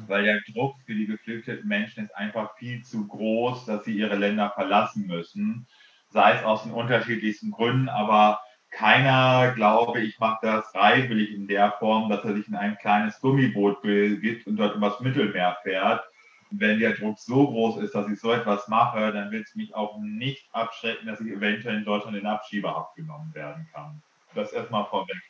[0.07, 4.17] weil der Druck für die geflüchteten Menschen ist einfach viel zu groß, dass sie ihre
[4.17, 5.67] Länder verlassen müssen,
[6.11, 8.41] sei es aus den unterschiedlichsten Gründen, aber
[8.71, 13.21] keiner, glaube ich, macht das freiwillig in der Form, dass er sich in ein kleines
[13.21, 16.05] Gummiboot begibt und dort übers Mittelmeer fährt.
[16.51, 19.75] Wenn der Druck so groß ist, dass ich so etwas mache, dann wird es mich
[19.75, 24.03] auch nicht abschrecken, dass ich eventuell in Deutschland in Abschiebehaft genommen werden kann.
[24.35, 25.23] Das erstmal vorweg.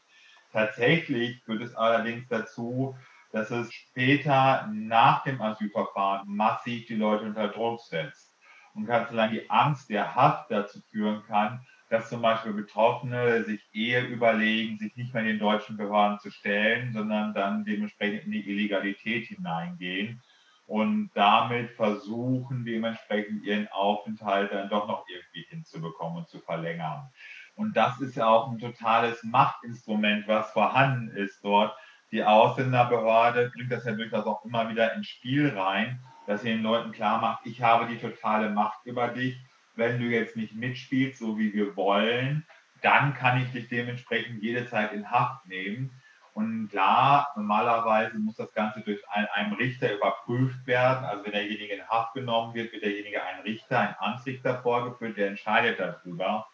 [0.53, 2.97] Tatsächlich führt es allerdings dazu,
[3.37, 8.35] dass es später nach dem Asylverfahren massiv die Leute unter Druck setzt.
[8.73, 11.61] Und ganz allein die Angst der Haft dazu führen kann,
[11.91, 16.95] dass zum Beispiel Betroffene sich eher überlegen, sich nicht mehr den deutschen Behörden zu stellen,
[16.95, 20.23] sondern dann dementsprechend in die Illegalität hineingehen
[20.67, 27.11] und damit versuchen, dementsprechend ihren Aufenthalt dann doch noch irgendwie hinzubekommen und zu verlängern.
[27.55, 31.77] Und das ist ja auch ein totales Machtinstrument, was vorhanden ist dort,
[32.13, 36.63] die Ausländerbehörde bringt das ja durchaus auch immer wieder ins Spiel rein, dass sie den
[36.63, 39.37] Leuten klar macht, ich habe die totale Macht über dich.
[39.75, 42.47] Wenn du jetzt nicht mitspielst, so wie wir wollen,
[42.83, 45.91] dann kann ich dich dementsprechend jede Zeit in Haft nehmen.
[46.33, 51.05] Und klar, normalerweise muss das Ganze durch einen Richter überprüft werden.
[51.05, 55.29] Also wenn derjenige in Haft genommen wird, wird derjenige ein Richter, ein Amtsrichter vorgeführt, der
[55.29, 56.47] entscheidet darüber.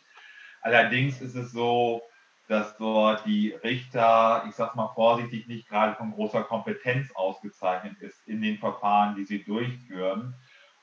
[0.61, 2.03] Allerdings ist es so,
[2.49, 8.27] dass dort die Richter, ich sag mal vorsichtig, nicht gerade von großer Kompetenz ausgezeichnet ist
[8.27, 10.35] in den Verfahren, die sie durchführen.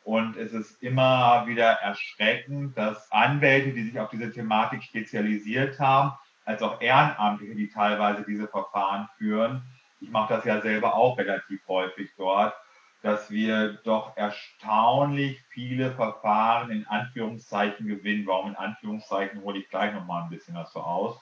[0.03, 6.13] Und es ist immer wieder erschreckend, dass Anwälte, die sich auf diese Thematik spezialisiert haben,
[6.45, 9.61] als auch Ehrenamtliche, die teilweise diese Verfahren führen,
[10.01, 12.53] ich mache das ja selber auch relativ häufig dort,
[13.01, 18.25] dass wir doch erstaunlich viele Verfahren in Anführungszeichen gewinnen.
[18.27, 21.19] Warum in Anführungszeichen hole ich gleich nochmal ein bisschen dazu aus.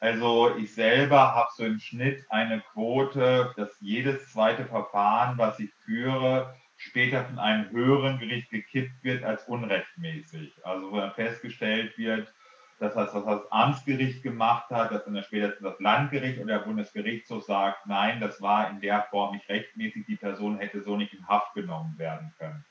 [0.00, 5.70] Also ich selber habe so im Schnitt eine Quote, dass jedes zweite Verfahren, was ich
[5.84, 10.52] führe, später von einem höheren Gericht gekippt wird als unrechtmäßig.
[10.64, 12.32] Also wo dann festgestellt wird,
[12.78, 17.42] dass das, was das Amtsgericht gemacht hat, dass dann spätestens das Landgericht oder der Bundesgerichtshof
[17.44, 21.26] sagt, nein, das war in der Form nicht rechtmäßig, die Person hätte so nicht in
[21.26, 22.64] Haft genommen werden können.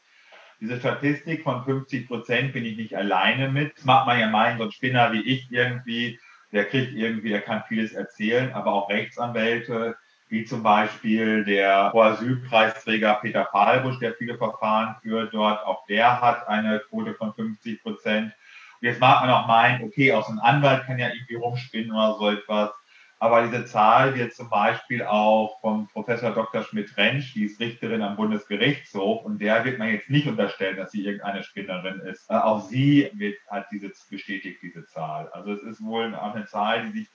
[0.61, 3.78] Diese Statistik von 50 Prozent bin ich nicht alleine mit.
[3.78, 6.19] Das mag man ja meinen, so ein Spinner wie ich irgendwie,
[6.52, 9.95] der kriegt irgendwie, der kann vieles erzählen, aber auch Rechtsanwälte,
[10.30, 16.48] wie zum Beispiel der Asylpreisträger Peter Fahlbusch, der viele Verfahren führt dort, auch der hat
[16.48, 18.34] eine Quote von 50 Prozent.
[18.82, 22.30] Jetzt mag man auch meinen, okay, aus einem Anwalt kann ja irgendwie rumspinnen oder so
[22.30, 22.72] etwas.
[23.20, 26.63] Aber diese Zahl wird zum Beispiel auch vom Professor Dr.
[26.63, 31.03] Schmidt-Rentsch, die ist Richterin am Bundesgerichtshof, und der wird man jetzt nicht unterstellen, dass sie
[31.03, 32.30] irgendeine Spinnerin ist.
[32.30, 35.30] Äh, auch sie wird, hat diese, bestätigt diese Zahl.
[35.30, 37.09] Also es ist wohl auch eine Zahl, die sich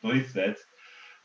[0.00, 0.66] durchsetzt.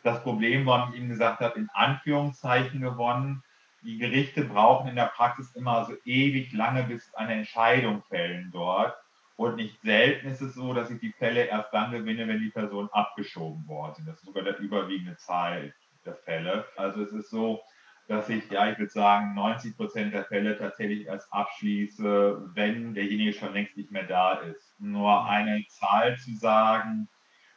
[0.03, 3.43] Das Problem, warum ich Ihnen gesagt habe, in Anführungszeichen gewonnen,
[3.83, 8.93] die Gerichte brauchen in der Praxis immer so ewig lange, bis eine Entscheidung fällen dort.
[9.39, 12.49] Und nicht selten ist es so, dass ich die Fälle erst dann gewinne, wenn die
[12.49, 14.09] Personen abgeschoben worden sind.
[14.09, 15.73] Das ist sogar der überwiegende Zahl
[16.05, 16.65] der Fälle.
[16.75, 17.61] Also es ist so,
[18.09, 23.31] dass ich, ja, ich würde sagen, 90 Prozent der Fälle tatsächlich erst abschließe, wenn derjenige
[23.31, 24.77] schon längst nicht mehr da ist.
[24.77, 27.07] Nur eine Zahl zu sagen,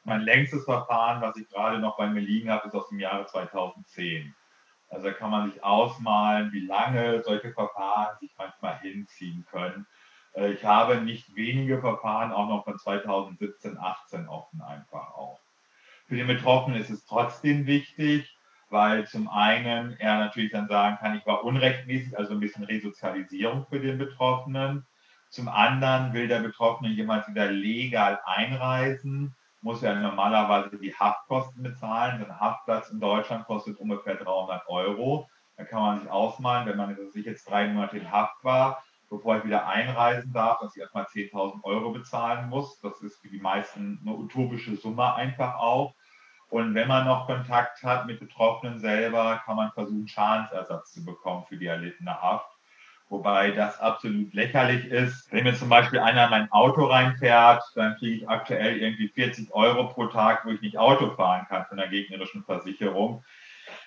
[0.04, 3.26] mein längstes Verfahren, was ich gerade noch bei mir liegen habe, ist aus dem Jahre
[3.26, 4.32] 2010.
[4.88, 9.84] Also da kann man sich ausmalen, wie lange solche Verfahren sich manchmal hinziehen können.
[10.34, 15.38] Äh, ich habe nicht wenige Verfahren auch noch von 2017, 18 offen einfach auch.
[16.06, 18.36] Für den Betroffenen ist es trotzdem wichtig,
[18.68, 23.66] weil zum einen er natürlich dann sagen kann, ich war unrechtmäßig, also ein bisschen Resozialisierung
[23.66, 24.86] für den Betroffenen.
[25.28, 32.22] Zum anderen will der Betroffene jemand wieder legal einreisen, muss er normalerweise die Haftkosten bezahlen.
[32.22, 35.28] Ein Haftplatz in Deutschland kostet ungefähr 300 Euro.
[35.56, 39.36] Da kann man sich ausmalen, wenn man sich jetzt drei Monate in Haft war, bevor
[39.36, 42.80] ich wieder einreisen darf, dass ich erstmal 10.000 Euro bezahlen muss.
[42.80, 45.94] Das ist für die meisten eine utopische Summe einfach auch.
[46.48, 51.44] Und wenn man noch Kontakt hat mit Betroffenen selber, kann man versuchen, Schadensersatz zu bekommen
[51.46, 52.48] für die erlittene Haft.
[53.10, 55.30] Wobei das absolut lächerlich ist.
[55.30, 59.52] Wenn mir zum Beispiel einer in mein Auto reinfährt, dann kriege ich aktuell irgendwie 40
[59.52, 63.22] Euro pro Tag, wo ich nicht Auto fahren kann von der gegnerischen Versicherung.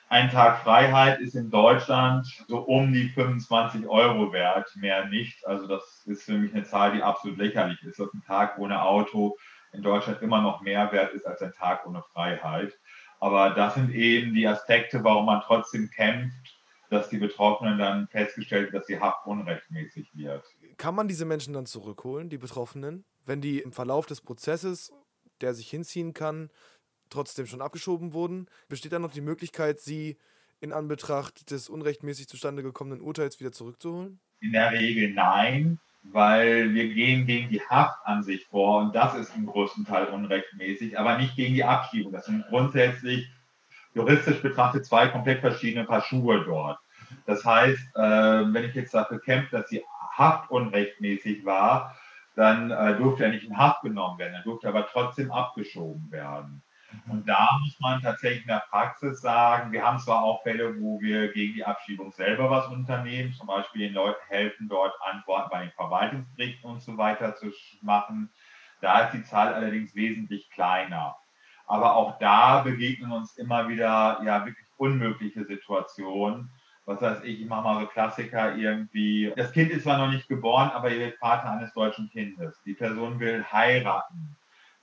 [0.08, 5.46] Ein Tag Freiheit ist in Deutschland so um die 25 Euro wert, mehr nicht.
[5.46, 8.82] Also das ist für mich eine Zahl, die absolut lächerlich ist, dass ein Tag ohne
[8.82, 9.36] Auto
[9.74, 12.74] in Deutschland immer noch mehr wert ist als ein Tag ohne Freiheit.
[13.20, 16.56] Aber das sind eben die Aspekte, warum man trotzdem kämpft,
[16.90, 20.46] dass die Betroffenen dann festgestellt, dass die Haft unrechtmäßig wird.
[20.78, 24.92] Kann man diese Menschen dann zurückholen, die Betroffenen, wenn die im Verlauf des Prozesses,
[25.42, 26.50] der sich hinziehen kann,
[27.10, 30.18] trotzdem schon abgeschoben wurden, besteht dann noch die Möglichkeit, sie
[30.60, 34.20] in Anbetracht des unrechtmäßig zustande gekommenen Urteils wieder zurückzuholen?
[34.40, 39.16] In der Regel nein, weil wir gehen gegen die Haft an sich vor und das
[39.16, 42.12] ist im größten Teil unrechtmäßig, aber nicht gegen die Abschiebung.
[42.12, 43.30] Das sind grundsätzlich
[43.94, 46.80] juristisch betrachtet zwei komplett verschiedene Paar Schuhe dort.
[47.26, 51.96] Das heißt, äh, wenn ich jetzt dafür kämpfe, dass die Haft unrechtmäßig war,
[52.36, 56.62] dann äh, durfte er nicht in Haft genommen werden, er durfte aber trotzdem abgeschoben werden.
[57.08, 61.00] Und da muss man tatsächlich in der Praxis sagen, wir haben zwar auch Fälle, wo
[61.02, 65.62] wir gegen die Abschiebung selber was unternehmen, zum Beispiel den Leuten helfen, dort Antworten bei
[65.62, 68.30] den Verwaltungsgerichten und so weiter zu machen.
[68.82, 71.16] Da ist die Zahl allerdings wesentlich kleiner.
[71.68, 76.52] Aber auch da begegnen uns immer wieder ja wirklich unmögliche Situationen.
[76.86, 79.34] Was heißt ich, ich mache mal so Klassiker irgendwie.
[79.36, 82.62] Das Kind ist zwar noch nicht geboren, aber ihr wird Vater eines deutschen Kindes.
[82.64, 84.36] Die Person will heiraten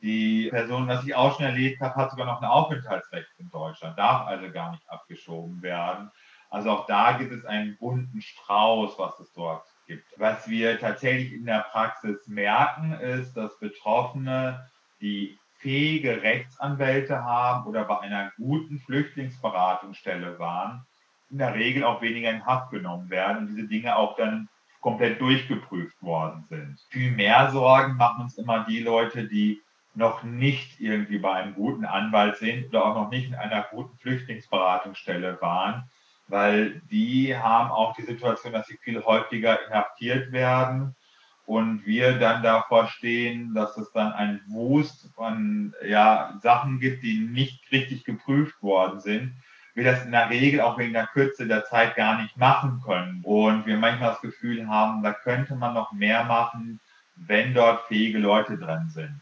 [0.03, 3.97] die Person, was ich auch schon erlebt habe, hat sogar noch ein Aufenthaltsrecht in Deutschland,
[3.97, 6.11] darf also gar nicht abgeschoben werden.
[6.51, 10.05] Also auch da gibt es einen bunten Strauß, was es dort gibt.
[10.17, 14.69] Was wir tatsächlich in der Praxis merken, ist, dass Betroffene,
[15.01, 20.85] die fähige Rechtsanwälte haben oder bei einer guten Flüchtlingsberatungsstelle waren,
[21.31, 24.49] in der Regel auch weniger in Haft genommen werden und diese Dinge auch dann
[24.81, 26.79] komplett durchgeprüft worden sind.
[26.91, 29.63] Viel mehr Sorgen machen uns immer die Leute, die
[29.95, 33.97] noch nicht irgendwie bei einem guten Anwalt sind oder auch noch nicht in einer guten
[33.99, 35.85] Flüchtlingsberatungsstelle waren,
[36.29, 40.95] weil die haben auch die Situation, dass sie viel häufiger inhaftiert werden
[41.45, 47.19] und wir dann davor stehen, dass es dann ein Wust von ja, Sachen gibt, die
[47.19, 49.35] nicht richtig geprüft worden sind.
[49.75, 53.21] Wir das in der Regel auch wegen der Kürze der Zeit gar nicht machen können.
[53.25, 56.79] Und wir manchmal das Gefühl haben, da könnte man noch mehr machen,
[57.17, 59.22] wenn dort fähige Leute drin sind.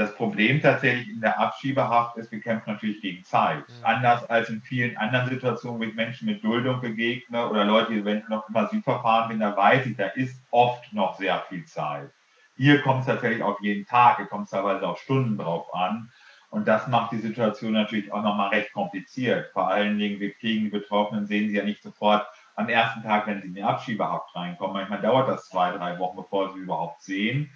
[0.00, 3.68] Das Problem tatsächlich in der Abschiebehaft ist, wir kämpfen natürlich gegen Zeit.
[3.68, 3.84] Mhm.
[3.84, 7.98] Anders als in vielen anderen Situationen, wo ich Menschen mit Duldung begegne oder Leute, die
[7.98, 12.08] eventuell noch immer Asylverfahren bin, da weiß ich, da ist oft noch sehr viel Zeit.
[12.56, 16.10] Hier kommt es tatsächlich auf jeden Tag, hier kommt es teilweise auf Stunden drauf an.
[16.48, 19.50] Und das macht die Situation natürlich auch nochmal recht kompliziert.
[19.52, 22.26] Vor allen Dingen, wir kriegen die Betroffenen, sehen sie ja nicht sofort
[22.56, 24.72] am ersten Tag, wenn sie in die Abschiebehaft reinkommen.
[24.72, 27.50] Manchmal dauert das zwei, drei Wochen, bevor sie überhaupt sehen.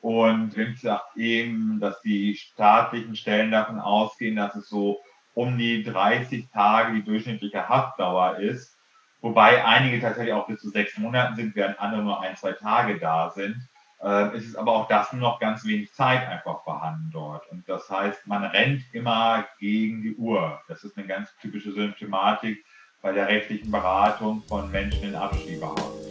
[0.00, 5.00] Und Wim sagt eben, dass die staatlichen Stellen davon ausgehen, dass es so
[5.34, 8.76] um die 30 Tage die durchschnittliche Haftdauer ist,
[9.20, 12.98] wobei einige tatsächlich auch bis zu sechs Monaten sind, während andere nur ein, zwei Tage
[12.98, 13.56] da sind.
[14.02, 17.46] Äh, es ist aber auch das noch ganz wenig Zeit einfach vorhanden dort.
[17.50, 20.60] Und das heißt, man rennt immer gegen die Uhr.
[20.68, 22.64] Das ist eine ganz typische Symptomatik
[23.02, 26.09] bei der rechtlichen Beratung von Menschen in Abschiebehaft.